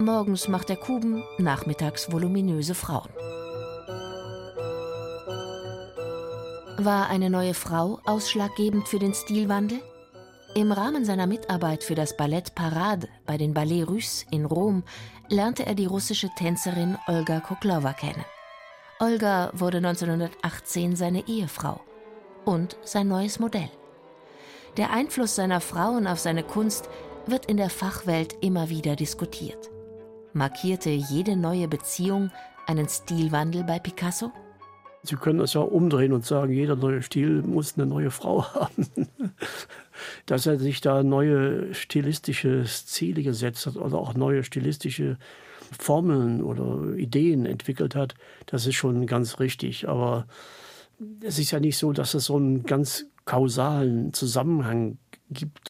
Morgens 0.03 0.49
macht 0.49 0.69
er 0.69 0.77
Kuben, 0.77 1.23
nachmittags 1.39 2.11
voluminöse 2.11 2.75
Frauen. 2.75 3.09
War 6.77 7.09
eine 7.09 7.31
neue 7.31 7.55
Frau 7.55 8.01
ausschlaggebend 8.05 8.89
für 8.89 8.99
den 8.99 9.15
Stilwandel? 9.15 9.81
Im 10.57 10.73
Rahmen 10.73 11.05
seiner 11.05 11.29
Mitarbeit 11.29 11.85
für 11.85 11.95
das 11.95 12.17
Ballett 12.17 12.57
Parade 12.57 13.09
bei 13.27 13.39
den 13.39 13.55
Ballets 13.55 13.89
Russes 13.89 14.27
in 14.33 14.45
Rom 14.45 14.83
lernte 15.29 15.67
er 15.67 15.77
die 15.77 15.87
russische 15.87 16.31
Tänzerin 16.37 16.99
Olga 17.07 17.39
Koklova 17.39 17.93
kennen. 17.93 18.25
Olga 18.99 19.53
wurde 19.55 19.79
1918 19.79 20.97
seine 20.97 21.29
Ehefrau 21.29 21.81
und 22.45 22.77
sein 22.83 23.07
neues 23.07 23.39
Modell. 23.39 23.71
Der 24.77 24.91
Einfluss 24.91 25.37
seiner 25.37 25.61
Frauen 25.61 26.09
auf 26.09 26.19
seine 26.19 26.43
Kunst 26.43 26.89
wird 27.27 27.47
in 27.47 27.57
der 27.57 27.71
Fachwelt 27.71 28.35
immer 28.41 28.69
wieder 28.69 28.97
diskutiert. 28.97 29.72
Markierte 30.35 30.91
jede 30.91 31.37
neue 31.37 31.69
Beziehung 31.69 32.31
einen 32.67 32.89
Stilwandel 32.89 33.65
bei 33.65 33.79
Picasso? 33.79 34.33
Sie 35.05 35.17
können 35.17 35.41
das 35.41 35.55
ja 35.55 35.61
umdrehen 35.61 36.13
und 36.13 36.25
sagen, 36.25 36.53
jeder 36.53 36.77
neue 36.77 37.03
Stil 37.03 37.43
muss 37.43 37.77
eine 37.77 37.87
neue 37.87 38.11
Frau 38.11 38.45
haben. 38.55 38.87
Dass 40.27 40.47
er 40.47 40.59
sich 40.59 40.81
da 40.81 41.03
neue 41.03 41.75
stilistische 41.75 42.65
Ziele 42.65 43.23
gesetzt 43.23 43.67
hat 43.67 43.77
oder 43.77 43.99
auch 43.99 44.15
neue 44.15 44.45
stilistische 44.45 45.19
Formeln 45.79 46.43
oder 46.43 46.97
Ideen 46.97 47.47
entwickelt 47.47 47.95
hat, 47.95 48.15
das 48.47 48.67
ist 48.67 48.77
schon 48.77 49.07
ganz 49.07 49.41
richtig. 49.41 49.89
Aber 49.89 50.27
es 51.21 51.39
ist 51.39 51.51
ja 51.51 51.61
nicht 51.61 51.79
so, 51.79 51.93
dass 51.93 52.15
es 52.15 52.27
so 52.27 52.37
einen 52.37 52.63
ganz 52.63 53.07
kausalen 53.25 54.13
Zusammenhang 54.13 54.99
gibt. 55.31 55.69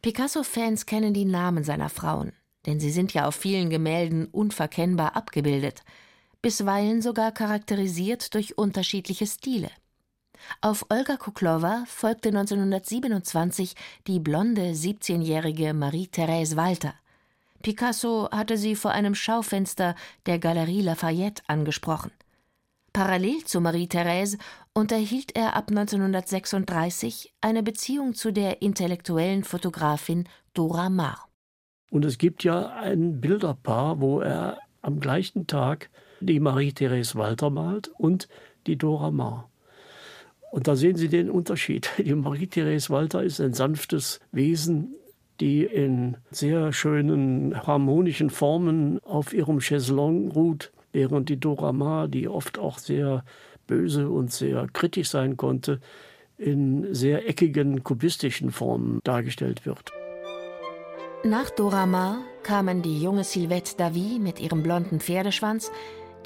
Picasso-Fans 0.00 0.86
kennen 0.86 1.14
die 1.14 1.24
Namen 1.24 1.62
seiner 1.62 1.88
Frauen, 1.88 2.32
denn 2.66 2.80
sie 2.80 2.90
sind 2.90 3.12
ja 3.14 3.26
auf 3.26 3.34
vielen 3.34 3.70
Gemälden 3.70 4.26
unverkennbar 4.26 5.16
abgebildet 5.16 5.82
bisweilen 6.42 7.00
sogar 7.00 7.32
charakterisiert 7.32 8.34
durch 8.34 8.58
unterschiedliche 8.58 9.26
Stile. 9.26 9.70
Auf 10.60 10.84
Olga 10.90 11.16
Kuklova 11.16 11.84
folgte 11.86 12.30
1927 12.30 13.74
die 14.08 14.18
blonde 14.18 14.72
17-jährige 14.72 15.72
Marie-Thérèse 15.72 16.56
Walter. 16.56 16.94
Picasso 17.62 18.28
hatte 18.32 18.58
sie 18.58 18.74
vor 18.74 18.90
einem 18.90 19.14
Schaufenster 19.14 19.94
der 20.26 20.40
Galerie 20.40 20.82
Lafayette 20.82 21.44
angesprochen. 21.46 22.10
Parallel 22.92 23.44
zu 23.44 23.60
Marie-Thérèse 23.60 24.36
unterhielt 24.74 25.36
er 25.36 25.54
ab 25.54 25.70
1936 25.70 27.32
eine 27.40 27.62
Beziehung 27.62 28.14
zu 28.14 28.32
der 28.32 28.62
intellektuellen 28.62 29.44
Fotografin 29.44 30.28
Dora 30.54 30.90
Maar. 30.90 31.31
Und 31.92 32.06
es 32.06 32.16
gibt 32.16 32.42
ja 32.42 32.68
ein 32.68 33.20
Bilderpaar, 33.20 34.00
wo 34.00 34.20
er 34.20 34.56
am 34.80 34.98
gleichen 34.98 35.46
Tag 35.46 35.90
die 36.20 36.40
Marie-Thérèse 36.40 37.16
Walter 37.16 37.50
malt 37.50 37.88
und 37.98 38.28
die 38.66 38.78
Dora 38.78 39.10
Maar. 39.10 39.50
Und 40.50 40.68
da 40.68 40.74
sehen 40.74 40.96
Sie 40.96 41.08
den 41.08 41.28
Unterschied. 41.28 41.90
Die 41.98 42.14
Marie-Therese 42.14 42.88
Walter 42.88 43.22
ist 43.22 43.42
ein 43.42 43.52
sanftes 43.52 44.20
Wesen, 44.32 44.94
die 45.38 45.64
in 45.64 46.16
sehr 46.30 46.72
schönen 46.72 47.66
harmonischen 47.66 48.30
Formen 48.30 48.98
auf 49.04 49.34
ihrem 49.34 49.60
Chaiselong 49.60 50.30
ruht, 50.30 50.72
während 50.92 51.28
die 51.28 51.38
Dora 51.38 51.72
Maar, 51.74 52.08
die 52.08 52.26
oft 52.26 52.58
auch 52.58 52.78
sehr 52.78 53.22
böse 53.66 54.08
und 54.08 54.32
sehr 54.32 54.66
kritisch 54.72 55.10
sein 55.10 55.36
konnte, 55.36 55.78
in 56.38 56.94
sehr 56.94 57.28
eckigen 57.28 57.84
kubistischen 57.84 58.50
Formen 58.50 59.00
dargestellt 59.04 59.66
wird. 59.66 59.92
Nach 61.24 61.50
Dora 61.50 62.18
kamen 62.42 62.82
die 62.82 63.00
junge 63.00 63.22
Sylvette 63.22 63.76
Davy 63.76 64.18
mit 64.18 64.40
ihrem 64.40 64.64
blonden 64.64 64.98
Pferdeschwanz, 64.98 65.70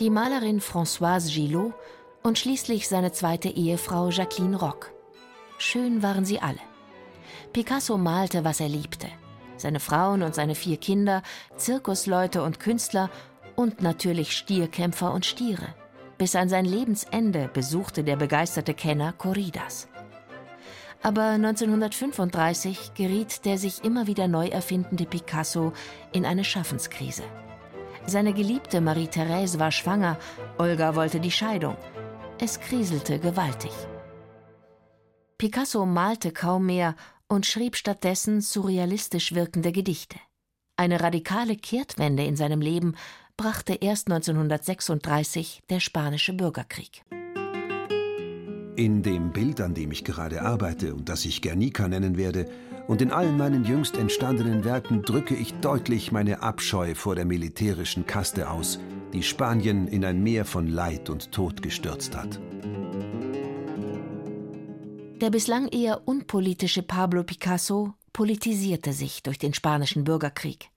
die 0.01 0.09
Malerin 0.09 0.59
Françoise 0.59 1.31
Gillot 1.31 1.75
und 2.23 2.39
schließlich 2.39 2.89
seine 2.89 3.13
zweite 3.13 3.51
Ehefrau 3.51 4.09
Jacqueline 4.09 4.57
Rock. 4.57 4.93
Schön 5.59 6.03
waren 6.03 6.25
sie 6.25 6.41
alle. 6.41 6.61
Picasso 7.53 7.99
malte, 7.99 8.43
was 8.43 8.61
er 8.61 8.71
liebte. 8.71 9.09
Seine 9.59 9.81
Frauen 9.81 10.23
und 10.23 10.35
seine 10.35 10.55
vier 10.55 10.79
Kinder, 10.79 11.23
Zirkusleute 11.59 12.43
und 12.43 12.59
Künstler 12.59 13.11
und 13.55 13.83
natürlich 13.83 14.35
Stierkämpfer 14.35 15.13
und 15.13 15.27
Stiere. 15.27 15.75
Bis 16.17 16.35
an 16.35 16.49
sein 16.49 16.65
Lebensende 16.65 17.51
besuchte 17.53 18.03
der 18.03 18.17
begeisterte 18.17 18.73
Kenner 18.73 19.13
Corridas. 19.13 19.89
Aber 21.03 21.23
1935 21.23 22.95
geriet 22.95 23.45
der 23.45 23.59
sich 23.59 23.85
immer 23.85 24.07
wieder 24.07 24.29
neu 24.29 24.49
erfindende 24.49 25.05
Picasso 25.07 25.73
in 26.13 26.25
eine 26.25 26.45
Schaffenskrise. 26.45 27.23
Seine 28.07 28.33
geliebte 28.33 28.81
Marie-Thérèse 28.81 29.59
war 29.59 29.73
schwanger, 29.73 30.19
Olga 30.59 30.95
wollte 30.95 31.21
die 31.21 31.31
Scheidung. 31.31 31.77
Es 32.39 32.61
kriselte 32.61 33.19
gewaltig. 33.19 33.73
Picasso 35.39 35.85
malte 35.87 36.33
kaum 36.33 36.67
mehr 36.67 36.95
und 37.29 37.47
schrieb 37.47 37.77
stattdessen 37.77 38.41
surrealistisch 38.41 39.35
wirkende 39.35 39.73
Gedichte. 39.73 40.19
Eine 40.77 41.01
radikale 41.01 41.57
Kehrtwende 41.57 42.25
in 42.25 42.37
seinem 42.37 42.61
Leben 42.61 42.95
brachte 43.37 43.75
erst 43.75 44.09
1936 44.09 45.63
der 45.69 45.81
spanische 45.81 46.33
Bürgerkrieg. 46.33 47.03
In 48.77 49.03
dem 49.03 49.33
Bild, 49.33 49.63
an 49.63 49.73
dem 49.73 49.91
ich 49.91 50.05
gerade 50.05 50.43
arbeite 50.43 50.95
und 50.95 51.09
das 51.09 51.25
ich 51.25 51.41
Guernica 51.41 51.89
nennen 51.89 52.19
werde, 52.19 52.47
und 52.87 53.01
in 53.01 53.11
allen 53.11 53.39
meinen 53.39 53.65
jüngst 53.65 53.97
entstandenen 53.97 54.65
Werken 54.65 55.01
drücke 55.01 55.35
ich 55.35 55.55
deutlich 55.55 56.13
meine 56.13 56.43
Abscheu 56.43 56.95
vor 56.95 57.15
der 57.15 57.25
militärischen 57.25 58.07
Kaste 58.07 58.51
aus, 58.51 58.79
die 59.15 59.23
Spanien 59.23 59.89
in 59.89 60.05
ein 60.05 60.23
Meer 60.23 60.45
von 60.45 60.69
Leid 60.69 61.09
und 61.09 61.33
Tod 61.33 61.63
gestürzt 61.63 62.15
hat. 62.15 62.39
Der 65.23 65.31
bislang 65.31 65.69
eher 65.69 66.07
unpolitische 66.07 66.83
Pablo 66.83 67.25
Picasso 67.25 67.95
politisierte 68.13 68.93
sich 68.93 69.23
durch 69.23 69.39
den 69.39 69.55
spanischen 69.55 70.05
Bürgerkrieg. 70.05 70.69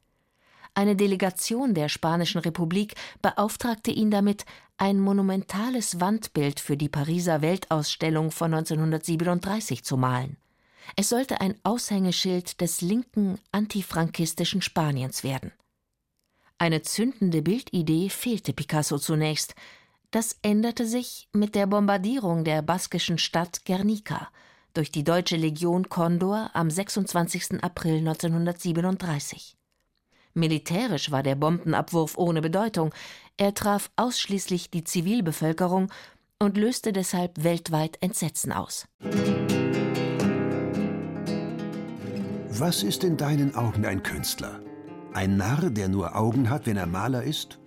Eine 0.74 0.96
Delegation 0.96 1.74
der 1.74 1.90
Spanischen 1.90 2.40
Republik 2.40 2.96
beauftragte 3.22 3.92
ihn 3.92 4.12
damit, 4.12 4.46
ein 4.78 5.00
monumentales 5.00 6.00
Wandbild 6.00 6.60
für 6.60 6.78
die 6.78 6.88
Pariser 6.88 7.42
Weltausstellung 7.42 8.32
von 8.32 8.54
1937 8.54 9.84
zu 9.84 9.98
malen. 9.98 10.38
Es 10.96 11.10
sollte 11.10 11.42
ein 11.42 11.56
Aushängeschild 11.64 12.62
des 12.62 12.82
linken 12.82 13.40
antifrankistischen 13.52 14.62
Spaniens 14.62 15.24
werden. 15.24 15.52
Eine 16.58 16.82
zündende 16.82 17.42
Bildidee 17.42 18.10
fehlte 18.10 18.54
Picasso 18.54 18.98
zunächst. 18.98 19.56
Das 20.12 20.38
änderte 20.42 20.86
sich 20.86 21.28
mit 21.34 21.56
der 21.56 21.68
Bombardierung 21.68 22.44
der 22.44 22.62
baskischen 22.62 23.18
Stadt 23.18 23.66
Guernica 23.66 24.30
durch 24.74 24.92
die 24.92 25.04
deutsche 25.04 25.36
Legion 25.36 25.90
Condor 25.90 26.52
am 26.54 26.70
26. 26.70 27.64
April 27.64 27.98
1937. 28.00 29.59
Militärisch 30.34 31.12
war 31.12 31.24
der 31.24 31.36
Bombenabwurf 31.36 32.18
ohne 32.18 32.42
Bedeutung. 32.42 32.94
Er 33.38 33.54
traf 33.54 33.90
ausschließlich 33.96 34.70
die 34.70 34.84
Zivilbevölkerung 34.84 35.92
und 36.40 36.58
löste 36.58 36.94
deshalb 36.94 37.44
weltweit 37.44 37.98
Entsetzen 38.02 38.52
aus. 38.52 38.88
Was 42.50 42.84
ist 42.84 43.04
in 43.04 43.18
deinen 43.18 43.56
Augen 43.56 43.86
ein 43.86 44.04
Künstler? 44.04 44.60
Ein 45.14 45.38
Narr, 45.38 45.70
der 45.70 45.88
nur 45.88 46.16
Augen 46.16 46.50
hat, 46.50 46.66
wenn 46.66 46.78
er 46.78 46.88
Maler 46.88 47.24
ist? 47.24 47.60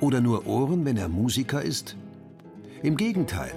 Oder 0.00 0.20
nur 0.20 0.46
Ohren, 0.46 0.84
wenn 0.84 0.96
er 0.96 1.08
Musiker 1.08 1.62
ist? 1.62 1.96
Im 2.82 2.96
Gegenteil, 2.96 3.52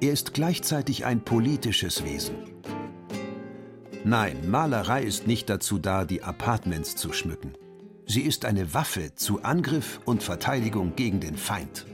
er 0.00 0.12
ist 0.12 0.34
gleichzeitig 0.34 1.04
ein 1.04 1.24
politisches 1.24 2.04
Wesen. 2.04 2.36
Nein, 4.04 4.50
Malerei 4.50 5.02
ist 5.02 5.26
nicht 5.26 5.50
dazu 5.50 5.78
da, 5.78 6.04
die 6.04 6.22
Apartments 6.22 6.94
zu 6.96 7.12
schmücken. 7.12 7.54
Sie 8.10 8.22
ist 8.22 8.46
eine 8.46 8.72
Waffe 8.72 9.14
zu 9.16 9.42
Angriff 9.42 10.00
und 10.06 10.22
Verteidigung 10.22 10.96
gegen 10.96 11.20
den 11.20 11.36
Feind. 11.36 11.84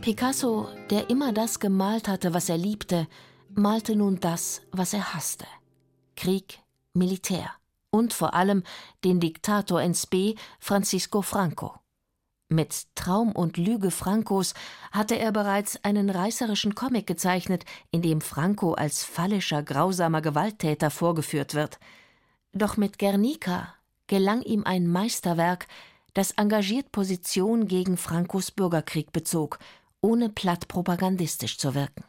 Picasso, 0.00 0.68
der 0.88 1.10
immer 1.10 1.32
das 1.32 1.58
gemalt 1.58 2.06
hatte, 2.06 2.32
was 2.32 2.48
er 2.48 2.56
liebte, 2.56 3.08
malte 3.52 3.96
nun 3.96 4.20
das, 4.20 4.62
was 4.70 4.92
er 4.92 5.14
hasste. 5.14 5.44
Krieg, 6.14 6.60
Militär 6.94 7.50
und 7.90 8.12
vor 8.12 8.34
allem 8.34 8.62
den 9.02 9.18
Diktator 9.18 9.82
ins 9.82 10.06
B, 10.06 10.36
Francisco 10.60 11.22
Franco. 11.22 11.74
Mit 12.48 12.86
Traum 12.94 13.32
und 13.32 13.56
Lüge 13.56 13.90
Francos 13.90 14.54
hatte 14.92 15.18
er 15.18 15.32
bereits 15.32 15.82
einen 15.82 16.08
reißerischen 16.08 16.76
Comic 16.76 17.08
gezeichnet, 17.08 17.64
in 17.90 18.00
dem 18.00 18.20
Franco 18.20 18.74
als 18.74 19.02
phallischer, 19.02 19.64
grausamer 19.64 20.22
Gewalttäter 20.22 20.92
vorgeführt 20.92 21.54
wird. 21.54 21.80
Doch 22.52 22.76
mit 22.76 23.00
Guernica 23.00 23.74
gelang 24.06 24.42
ihm 24.42 24.64
ein 24.64 24.86
Meisterwerk, 24.86 25.66
das 26.14 26.32
engagiert 26.32 26.92
Position 26.92 27.68
gegen 27.68 27.96
Francos 27.96 28.50
Bürgerkrieg 28.50 29.12
bezog, 29.12 29.58
ohne 30.00 30.28
platt 30.28 30.68
propagandistisch 30.68 31.58
zu 31.58 31.74
wirken. 31.74 32.04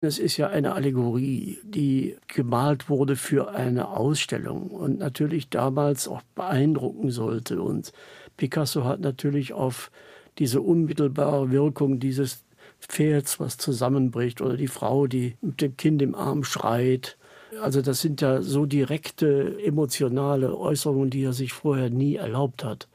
Das 0.00 0.18
ist 0.18 0.36
ja 0.36 0.48
eine 0.48 0.74
Allegorie, 0.74 1.58
die 1.64 2.16
gemalt 2.28 2.90
wurde 2.90 3.16
für 3.16 3.50
eine 3.52 3.88
Ausstellung 3.88 4.70
und 4.70 4.98
natürlich 4.98 5.48
damals 5.48 6.06
auch 6.06 6.20
beeindrucken 6.34 7.10
sollte. 7.10 7.62
Und 7.62 7.92
Picasso 8.36 8.84
hat 8.84 9.00
natürlich 9.00 9.54
auf 9.54 9.90
diese 10.38 10.60
unmittelbare 10.60 11.50
Wirkung 11.50 11.98
dieses 11.98 12.44
Pferds, 12.78 13.40
was 13.40 13.56
zusammenbricht, 13.56 14.42
oder 14.42 14.58
die 14.58 14.68
Frau, 14.68 15.06
die 15.06 15.36
mit 15.40 15.62
dem 15.62 15.78
Kind 15.78 16.02
im 16.02 16.14
Arm 16.14 16.44
schreit. 16.44 17.16
Also 17.62 17.82
das 17.82 18.00
sind 18.00 18.20
ja 18.20 18.42
so 18.42 18.66
direkte 18.66 19.58
emotionale 19.62 20.56
Äußerungen, 20.56 21.10
die 21.10 21.24
er 21.24 21.32
sich 21.32 21.52
vorher 21.52 21.90
nie 21.90 22.16
erlaubt 22.16 22.64
hat. 22.64 22.88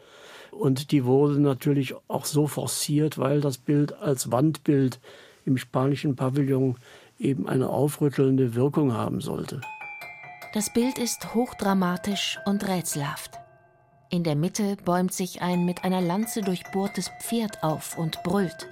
Und 0.51 0.91
die 0.91 1.05
wurden 1.05 1.41
natürlich 1.41 1.95
auch 2.07 2.25
so 2.25 2.47
forciert, 2.47 3.17
weil 3.17 3.41
das 3.41 3.57
Bild 3.57 3.93
als 3.93 4.31
Wandbild 4.31 4.99
im 5.45 5.57
spanischen 5.57 6.15
Pavillon 6.15 6.75
eben 7.17 7.47
eine 7.47 7.69
aufrüttelnde 7.69 8.55
Wirkung 8.55 8.93
haben 8.93 9.21
sollte. 9.21 9.61
Das 10.53 10.73
Bild 10.73 10.97
ist 10.97 11.33
hochdramatisch 11.33 12.37
und 12.45 12.67
rätselhaft. 12.67 13.31
In 14.09 14.23
der 14.23 14.35
Mitte 14.35 14.75
bäumt 14.83 15.13
sich 15.13 15.41
ein 15.41 15.63
mit 15.63 15.85
einer 15.85 16.01
Lanze 16.01 16.41
durchbohrtes 16.41 17.09
Pferd 17.21 17.63
auf 17.63 17.97
und 17.97 18.21
brüllt. 18.23 18.67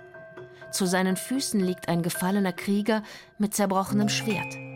Zu 0.71 0.85
seinen 0.85 1.15
Füßen 1.15 1.59
liegt 1.61 1.87
ein 1.87 2.03
gefallener 2.03 2.51
Krieger 2.51 3.03
mit 3.37 3.53
zerbrochenem 3.53 4.09
Schwert. 4.09 4.68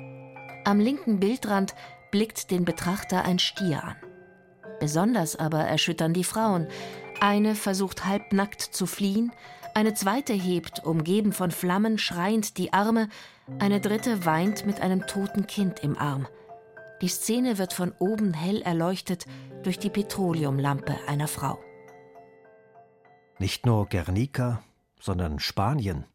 Am 0.65 0.79
linken 0.79 1.19
Bildrand 1.19 1.75
blickt 2.11 2.51
den 2.51 2.63
Betrachter 2.63 3.25
ein 3.25 3.39
Stier 3.39 3.83
an. 3.83 3.95
Besonders 4.79 5.35
aber 5.35 5.59
erschüttern 5.59 6.13
die 6.13 6.23
Frauen. 6.23 6.67
Eine 7.19 7.55
versucht 7.55 8.05
halbnackt 8.05 8.61
zu 8.61 8.85
fliehen, 8.85 9.31
eine 9.75 9.93
zweite 9.93 10.33
hebt, 10.33 10.85
umgeben 10.85 11.33
von 11.33 11.51
Flammen, 11.51 11.97
schreiend 11.97 12.57
die 12.57 12.73
Arme, 12.73 13.09
eine 13.59 13.81
dritte 13.81 14.25
weint 14.25 14.65
mit 14.65 14.81
einem 14.81 15.05
toten 15.07 15.47
Kind 15.47 15.83
im 15.83 15.97
Arm. 15.97 16.27
Die 17.01 17.07
Szene 17.07 17.57
wird 17.57 17.73
von 17.73 17.91
oben 17.99 18.33
hell 18.33 18.61
erleuchtet 18.61 19.25
durch 19.63 19.79
die 19.79 19.89
Petroleumlampe 19.89 20.95
einer 21.07 21.27
Frau. 21.27 21.59
Nicht 23.39 23.65
nur 23.65 23.87
Guernica, 23.87 24.63
sondern 24.99 25.39
Spanien. 25.39 26.05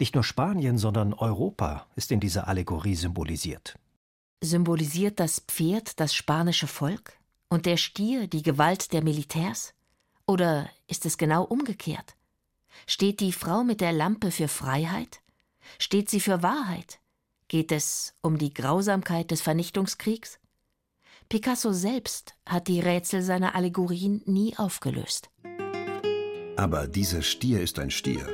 Nicht 0.00 0.14
nur 0.14 0.24
Spanien, 0.24 0.78
sondern 0.78 1.12
Europa 1.12 1.86
ist 1.94 2.10
in 2.10 2.20
dieser 2.20 2.48
Allegorie 2.48 2.94
symbolisiert. 2.94 3.78
Symbolisiert 4.42 5.20
das 5.20 5.40
Pferd 5.40 6.00
das 6.00 6.14
spanische 6.14 6.66
Volk 6.66 7.12
und 7.50 7.66
der 7.66 7.76
Stier 7.76 8.26
die 8.26 8.42
Gewalt 8.42 8.94
der 8.94 9.04
Militärs? 9.04 9.74
Oder 10.26 10.70
ist 10.86 11.04
es 11.04 11.18
genau 11.18 11.44
umgekehrt? 11.44 12.16
Steht 12.86 13.20
die 13.20 13.32
Frau 13.32 13.62
mit 13.62 13.82
der 13.82 13.92
Lampe 13.92 14.30
für 14.30 14.48
Freiheit? 14.48 15.20
Steht 15.78 16.08
sie 16.08 16.20
für 16.20 16.42
Wahrheit? 16.42 16.98
Geht 17.48 17.70
es 17.70 18.14
um 18.22 18.38
die 18.38 18.54
Grausamkeit 18.54 19.30
des 19.30 19.42
Vernichtungskriegs? 19.42 20.38
Picasso 21.28 21.72
selbst 21.72 22.34
hat 22.46 22.68
die 22.68 22.80
Rätsel 22.80 23.20
seiner 23.20 23.54
Allegorien 23.54 24.22
nie 24.24 24.56
aufgelöst. 24.56 25.28
Aber 26.56 26.88
dieser 26.88 27.20
Stier 27.20 27.60
ist 27.60 27.78
ein 27.78 27.90
Stier, 27.90 28.26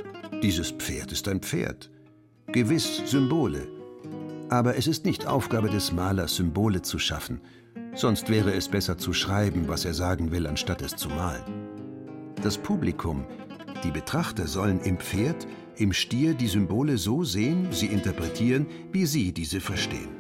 dieses 0.43 0.71
Pferd 0.71 1.13
ist 1.13 1.29
ein 1.29 1.41
Pferd. 1.41 1.91
Gewiss 2.49 3.03
Symbole. 3.07 3.69
Aber 4.49 4.77
es 4.77 4.87
ist 4.87 5.05
nicht 5.05 5.27
Aufgabe 5.27 5.69
des 5.69 5.93
Malers, 5.93 6.37
Symbole 6.37 6.83
zu 6.83 6.99
schaffen, 6.99 7.41
sonst 7.95 8.29
wäre 8.29 8.53
es 8.53 8.69
besser 8.69 8.99
zu 8.99 9.13
schreiben, 9.13 9.67
was 9.67 9.85
er 9.85 9.95
sagen 9.95 10.31
will, 10.31 10.47
anstatt 10.47 10.83
es 10.83 10.95
zu 10.95 11.09
malen. 11.09 12.35
Das 12.43 12.59
Publikum, 12.59 13.25
die 13.83 13.91
Betrachter 13.91 14.47
sollen 14.47 14.81
im 14.81 14.99
Pferd, 14.99 15.47
im 15.77 15.93
Stier 15.93 16.35
die 16.35 16.49
Symbole 16.49 16.99
so 16.99 17.25
sehen, 17.25 17.69
sie 17.73 17.87
interpretieren, 17.87 18.67
wie 18.93 19.07
sie 19.07 19.33
diese 19.33 19.61
verstehen. 19.61 20.11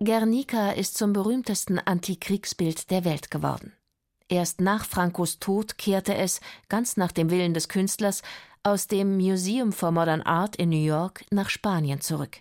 Guernica 0.00 0.72
ist 0.72 0.98
zum 0.98 1.12
berühmtesten 1.12 1.78
Antikriegsbild 1.78 2.90
der 2.90 3.04
Welt 3.04 3.30
geworden. 3.30 3.72
Erst 4.28 4.60
nach 4.60 4.84
Francos 4.84 5.38
Tod 5.38 5.78
kehrte 5.78 6.14
es, 6.14 6.40
ganz 6.68 6.96
nach 6.96 7.12
dem 7.12 7.30
Willen 7.30 7.54
des 7.54 7.68
Künstlers, 7.68 8.22
aus 8.64 8.88
dem 8.88 9.18
Museum 9.18 9.72
for 9.72 9.92
Modern 9.92 10.22
Art 10.22 10.56
in 10.56 10.70
New 10.70 10.82
York 10.82 11.26
nach 11.30 11.50
Spanien 11.50 12.00
zurück. 12.00 12.38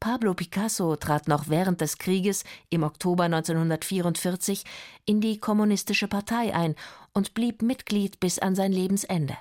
Pablo 0.00 0.34
Picasso 0.34 0.96
trat 0.96 1.28
noch 1.28 1.48
während 1.48 1.80
des 1.80 1.98
Krieges 1.98 2.44
im 2.68 2.82
Oktober 2.82 3.24
1944 3.24 4.64
in 5.06 5.20
die 5.20 5.38
Kommunistische 5.38 6.08
Partei 6.08 6.52
ein 6.52 6.74
und 7.14 7.32
blieb 7.32 7.62
Mitglied 7.62 8.18
bis 8.18 8.40
an 8.40 8.56
sein 8.56 8.72
Lebensende. 8.72 9.36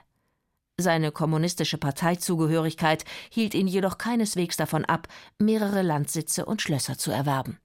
Seine 0.77 1.11
kommunistische 1.11 1.79
Parteizugehörigkeit 1.79 3.03
hielt 3.31 3.55
ihn 3.55 3.67
jedoch 3.67 3.97
keineswegs 3.97 4.57
davon 4.57 4.85
ab, 4.85 5.07
mehrere 5.39 5.81
Landsitze 5.81 6.45
und 6.45 6.61
Schlösser 6.61 6.97
zu 6.97 7.11
erwerben. 7.11 7.57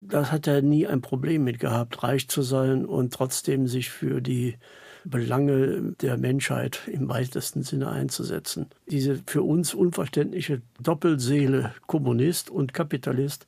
Das 0.00 0.30
hat 0.30 0.46
er 0.46 0.60
nie 0.60 0.86
ein 0.86 1.00
Problem 1.00 1.44
mit 1.44 1.58
gehabt, 1.58 2.02
reich 2.02 2.28
zu 2.28 2.42
sein 2.42 2.84
und 2.84 3.14
trotzdem 3.14 3.66
sich 3.66 3.90
für 3.90 4.20
die 4.20 4.58
Belange 5.10 5.94
der 6.00 6.16
Menschheit 6.16 6.80
im 6.86 7.08
weitesten 7.08 7.62
Sinne 7.62 7.90
einzusetzen. 7.90 8.66
Diese 8.86 9.20
für 9.26 9.42
uns 9.42 9.74
unverständliche 9.74 10.62
Doppelseele 10.80 11.74
Kommunist 11.86 12.50
und 12.50 12.74
Kapitalist, 12.74 13.46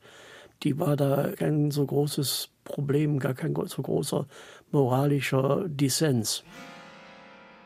die 0.62 0.78
war 0.78 0.96
da 0.96 1.32
kein 1.36 1.70
so 1.70 1.86
großes 1.86 2.50
Problem, 2.64 3.18
gar 3.18 3.34
kein 3.34 3.54
so 3.66 3.82
großer 3.82 4.26
moralischer 4.70 5.64
Dissens. 5.68 6.44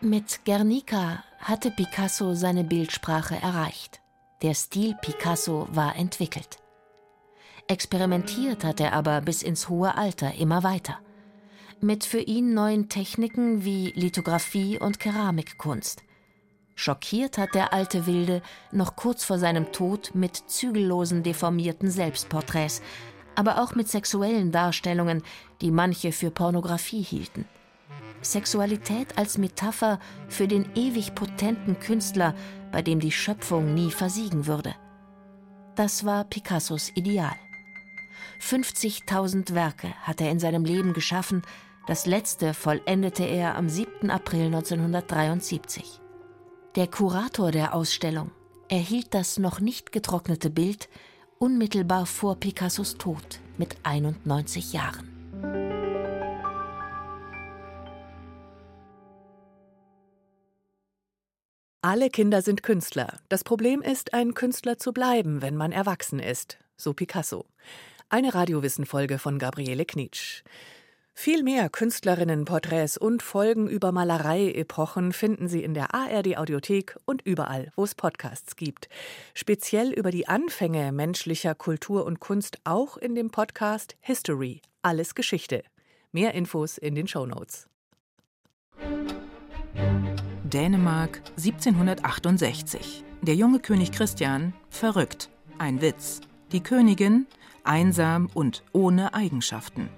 Mit 0.00 0.44
Guernica 0.44 1.24
hatte 1.38 1.70
Picasso 1.70 2.34
seine 2.34 2.64
Bildsprache 2.64 3.36
erreicht. 3.36 4.00
Der 4.42 4.54
Stil 4.54 4.94
Picasso 5.00 5.68
war 5.72 5.96
entwickelt. 5.96 6.58
Experimentiert 7.66 8.64
hat 8.64 8.80
er 8.80 8.92
aber 8.92 9.20
bis 9.22 9.42
ins 9.42 9.68
hohe 9.68 9.96
Alter 9.96 10.34
immer 10.34 10.62
weiter. 10.62 10.98
Mit 11.84 12.06
für 12.06 12.20
ihn 12.20 12.54
neuen 12.54 12.88
Techniken 12.88 13.62
wie 13.66 13.92
Lithografie 13.94 14.78
und 14.78 14.98
Keramikkunst. 14.98 16.02
Schockiert 16.74 17.36
hat 17.36 17.54
der 17.54 17.74
alte 17.74 18.06
Wilde 18.06 18.40
noch 18.72 18.96
kurz 18.96 19.22
vor 19.22 19.38
seinem 19.38 19.70
Tod 19.70 20.12
mit 20.14 20.34
zügellosen, 20.34 21.22
deformierten 21.22 21.90
Selbstporträts, 21.90 22.80
aber 23.34 23.62
auch 23.62 23.74
mit 23.74 23.88
sexuellen 23.88 24.50
Darstellungen, 24.50 25.22
die 25.60 25.70
manche 25.70 26.12
für 26.12 26.30
Pornografie 26.30 27.02
hielten. 27.02 27.44
Sexualität 28.22 29.18
als 29.18 29.36
Metapher 29.36 30.00
für 30.28 30.48
den 30.48 30.64
ewig 30.74 31.14
potenten 31.14 31.78
Künstler, 31.80 32.34
bei 32.72 32.80
dem 32.80 32.98
die 32.98 33.12
Schöpfung 33.12 33.74
nie 33.74 33.90
versiegen 33.90 34.46
würde. 34.46 34.74
Das 35.74 36.06
war 36.06 36.24
Picassos 36.24 36.92
Ideal. 36.94 37.36
50.000 38.40 39.54
Werke 39.54 39.88
hat 40.02 40.22
er 40.22 40.30
in 40.30 40.38
seinem 40.38 40.64
Leben 40.64 40.94
geschaffen, 40.94 41.42
das 41.86 42.06
letzte 42.06 42.54
vollendete 42.54 43.24
er 43.24 43.56
am 43.56 43.68
7. 43.68 44.10
April 44.10 44.46
1973. 44.46 46.00
Der 46.76 46.86
Kurator 46.86 47.50
der 47.50 47.74
Ausstellung 47.74 48.30
erhielt 48.68 49.12
das 49.12 49.38
noch 49.38 49.60
nicht 49.60 49.92
getrocknete 49.92 50.50
Bild 50.50 50.88
unmittelbar 51.38 52.06
vor 52.06 52.36
Picassos 52.36 52.96
Tod 52.96 53.40
mit 53.58 53.76
91 53.82 54.72
Jahren. 54.72 55.10
Alle 61.82 62.08
Kinder 62.08 62.40
sind 62.40 62.62
Künstler. 62.62 63.20
Das 63.28 63.44
Problem 63.44 63.82
ist, 63.82 64.14
ein 64.14 64.32
Künstler 64.32 64.78
zu 64.78 64.94
bleiben, 64.94 65.42
wenn 65.42 65.54
man 65.54 65.70
erwachsen 65.70 66.18
ist, 66.18 66.56
so 66.78 66.94
Picasso. 66.94 67.44
Eine 68.08 68.34
Radiowissen-Folge 68.34 69.18
von 69.18 69.38
Gabriele 69.38 69.84
Knitsch. 69.84 70.44
Viel 71.16 71.44
mehr 71.44 71.70
Künstlerinnenporträts 71.70 72.98
und 72.98 73.22
Folgen 73.22 73.68
über 73.68 73.92
Malerei-Epochen 73.92 75.12
finden 75.12 75.48
Sie 75.48 75.62
in 75.62 75.72
der 75.72 75.94
ARD-Audiothek 75.94 76.96
und 77.06 77.22
überall, 77.22 77.70
wo 77.76 77.84
es 77.84 77.94
Podcasts 77.94 78.56
gibt. 78.56 78.88
Speziell 79.32 79.92
über 79.92 80.10
die 80.10 80.26
Anfänge 80.26 80.90
menschlicher 80.90 81.54
Kultur 81.54 82.04
und 82.04 82.18
Kunst 82.18 82.58
auch 82.64 82.96
in 82.96 83.14
dem 83.14 83.30
Podcast 83.30 83.96
History. 84.00 84.60
Alles 84.82 85.14
Geschichte. 85.14 85.62
Mehr 86.10 86.34
Infos 86.34 86.78
in 86.78 86.96
den 86.96 87.06
Show 87.06 87.24
Notes. 87.24 87.68
Dänemark 90.42 91.22
1768. 91.36 93.04
Der 93.22 93.36
junge 93.36 93.60
König 93.60 93.92
Christian 93.92 94.52
verrückt. 94.68 95.30
Ein 95.58 95.80
Witz. 95.80 96.20
Die 96.52 96.62
Königin 96.62 97.26
einsam 97.62 98.28
und 98.34 98.64
ohne 98.72 99.14
Eigenschaften. 99.14 99.88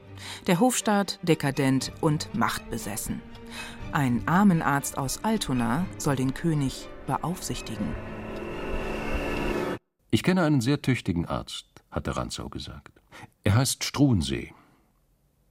Der 0.46 0.60
Hofstaat 0.60 1.18
dekadent 1.22 1.92
und 2.00 2.34
machtbesessen. 2.34 3.20
Ein 3.92 4.26
Armenarzt 4.26 4.98
aus 4.98 5.24
Altona 5.24 5.86
soll 5.98 6.16
den 6.16 6.34
König 6.34 6.88
beaufsichtigen. 7.06 7.94
Ich 10.10 10.22
kenne 10.22 10.44
einen 10.44 10.60
sehr 10.60 10.82
tüchtigen 10.82 11.26
Arzt, 11.26 11.66
hatte 11.90 12.16
Ranzau 12.16 12.48
gesagt. 12.48 12.92
Er 13.44 13.54
heißt 13.54 13.84
Struensee. 13.84 14.52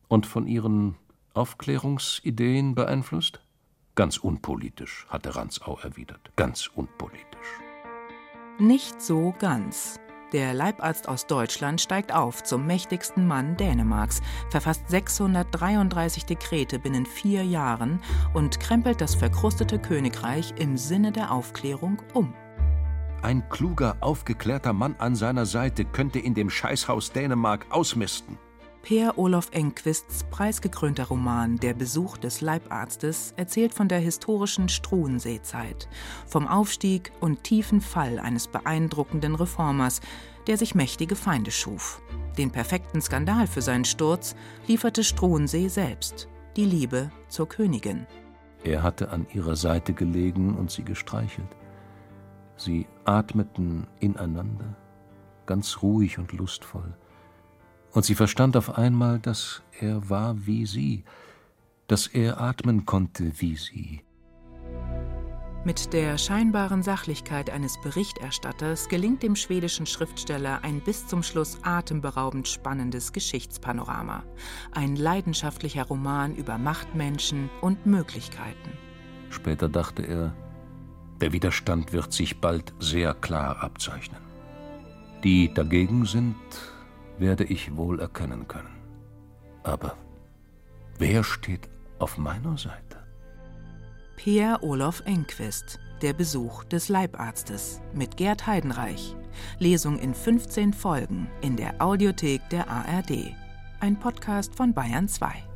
Und 0.08 0.25
von 0.25 0.47
Ihren 0.47 0.95
Aufklärungsideen 1.34 2.75
beeinflusst? 2.75 3.41
Ganz 3.95 4.17
unpolitisch, 4.17 5.06
hatte 5.10 5.36
Ranzau 5.36 5.80
erwidert. 5.82 6.32
Ganz 6.36 6.67
unpolitisch. 6.67 7.60
Nicht 8.60 9.01
so 9.01 9.34
ganz. 9.39 9.99
Der 10.33 10.53
Leibarzt 10.53 11.07
aus 11.07 11.27
Deutschland 11.27 11.79
steigt 11.81 12.13
auf 12.13 12.43
zum 12.43 12.65
mächtigsten 12.65 13.27
Mann 13.27 13.57
Dänemarks, 13.57 14.21
verfasst 14.49 14.89
633 14.89 16.25
Dekrete 16.25 16.79
binnen 16.79 17.05
vier 17.05 17.43
Jahren 17.45 18.01
und 18.33 18.59
krempelt 18.59 19.01
das 19.01 19.15
verkrustete 19.15 19.77
Königreich 19.77 20.53
im 20.57 20.77
Sinne 20.77 21.11
der 21.11 21.31
Aufklärung 21.31 22.01
um. 22.13 22.33
Ein 23.21 23.47
kluger, 23.49 23.97
aufgeklärter 24.01 24.73
Mann 24.73 24.95
an 24.97 25.15
seiner 25.15 25.45
Seite 25.45 25.85
könnte 25.85 26.19
in 26.19 26.33
dem 26.33 26.49
Scheißhaus 26.49 27.11
Dänemark 27.11 27.67
ausmisten. 27.69 28.38
Per 28.86 29.17
Olof 29.17 29.50
Engquists 29.52 30.26
preisgekrönter 30.26 31.06
Roman 31.06 31.58
Der 31.58 31.74
Besuch 31.74 32.17
des 32.17 32.41
Leibarztes 32.41 33.34
erzählt 33.36 33.74
von 33.74 33.88
der 33.88 33.98
historischen 33.98 34.69
Struenseezeit, 34.69 35.89
vom 36.28 36.48
Aufstieg 36.48 37.12
und 37.19 37.43
tiefen 37.43 37.82
Fall 37.82 38.19
eines 38.19 38.48
beeindruckenden 38.48 39.34
Reformers, 39.34 40.02
der 40.45 40.60
sich 40.60 40.76
mächtige 40.76 41.15
Feinde 41.15 41.50
schuf. 41.50 42.00
Den 42.38 42.52
perfekten 42.52 43.02
Skandal 43.02 43.48
für 43.48 43.63
seinen 43.63 43.86
Sturz 43.86 44.36
lieferte 44.67 45.04
Struensee 45.04 45.67
selbst, 45.67 46.28
die 46.56 46.65
Liebe 46.65 47.10
zur 47.28 47.50
Königin. 47.50 48.06
Er 48.63 48.84
hatte 48.84 49.10
an 49.10 49.26
ihrer 49.34 49.56
Seite 49.56 49.93
gelegen 49.93 50.54
und 50.54 50.69
sie 50.69 50.84
gestreichelt. 50.84 51.50
Sie 52.56 52.86
atmeten 53.04 53.88
ineinander, 54.00 54.76
ganz 55.48 55.82
ruhig 55.82 56.19
und 56.19 56.34
lustvoll 56.34 56.93
und 57.95 58.03
sie 58.03 58.15
verstand 58.15 58.58
auf 58.58 58.77
einmal, 58.77 59.19
dass 59.19 59.62
er 59.79 60.10
war 60.10 60.45
wie 60.45 60.65
sie, 60.65 61.05
dass 61.88 62.08
er 62.08 62.41
atmen 62.41 62.86
konnte 62.86 63.31
wie 63.39 63.55
sie. 63.55 64.01
Mit 65.63 65.93
der 65.93 66.19
scheinbaren 66.19 66.84
Sachlichkeit 66.84 67.49
eines 67.49 67.79
Berichterstatters 67.81 68.88
gelingt 68.88 69.23
dem 69.23 69.36
schwedischen 69.36 69.88
Schriftsteller 69.88 70.60
ein 70.63 70.81
bis 70.81 71.08
zum 71.08 71.23
Schluss 71.23 71.58
atemberaubend 71.63 72.47
spannendes 72.47 73.13
Geschichtspanorama. 73.13 74.23
Ein 74.73 74.95
leidenschaftlicher 74.95 75.86
Roman 75.86 76.36
über 76.36 76.60
Machtmenschen 76.60 77.49
und 77.62 77.86
Möglichkeiten. 77.86 78.77
Später 79.29 79.69
dachte 79.69 80.03
er, 80.03 80.36
der 81.21 81.31
Widerstand 81.31 81.93
wird 81.93 82.13
sich 82.13 82.41
bald 82.41 82.73
sehr 82.79 83.13
klar 83.15 83.63
abzeichnen. 83.63 84.21
Die 85.23 85.51
dagegen 85.51 86.05
sind, 86.05 86.36
werde 87.17 87.43
ich 87.43 87.75
wohl 87.75 87.99
erkennen 87.99 88.47
können. 88.47 88.75
Aber 89.63 89.97
wer 90.97 91.23
steht 91.23 91.69
auf 91.99 92.17
meiner 92.17 92.58
Seite? 92.58 93.04
Peer 94.15 94.60
Olof 94.62 95.01
Enquist, 95.06 95.80
Der 96.01 96.13
Besuch 96.13 96.63
des 96.65 96.89
Leibarztes 96.89 97.82
mit 97.93 98.17
Gerd 98.17 98.47
Heidenreich. 98.47 99.15
Lesung 99.60 99.97
in 99.99 100.13
15 100.13 100.73
Folgen 100.73 101.28
in 101.41 101.56
der 101.58 101.82
Audiothek 101.82 102.41
der 102.49 102.69
ARD. 102.69 103.34
Ein 103.80 103.99
Podcast 103.99 104.56
von 104.56 104.73
Bayern 104.73 105.08
2. 105.08 105.54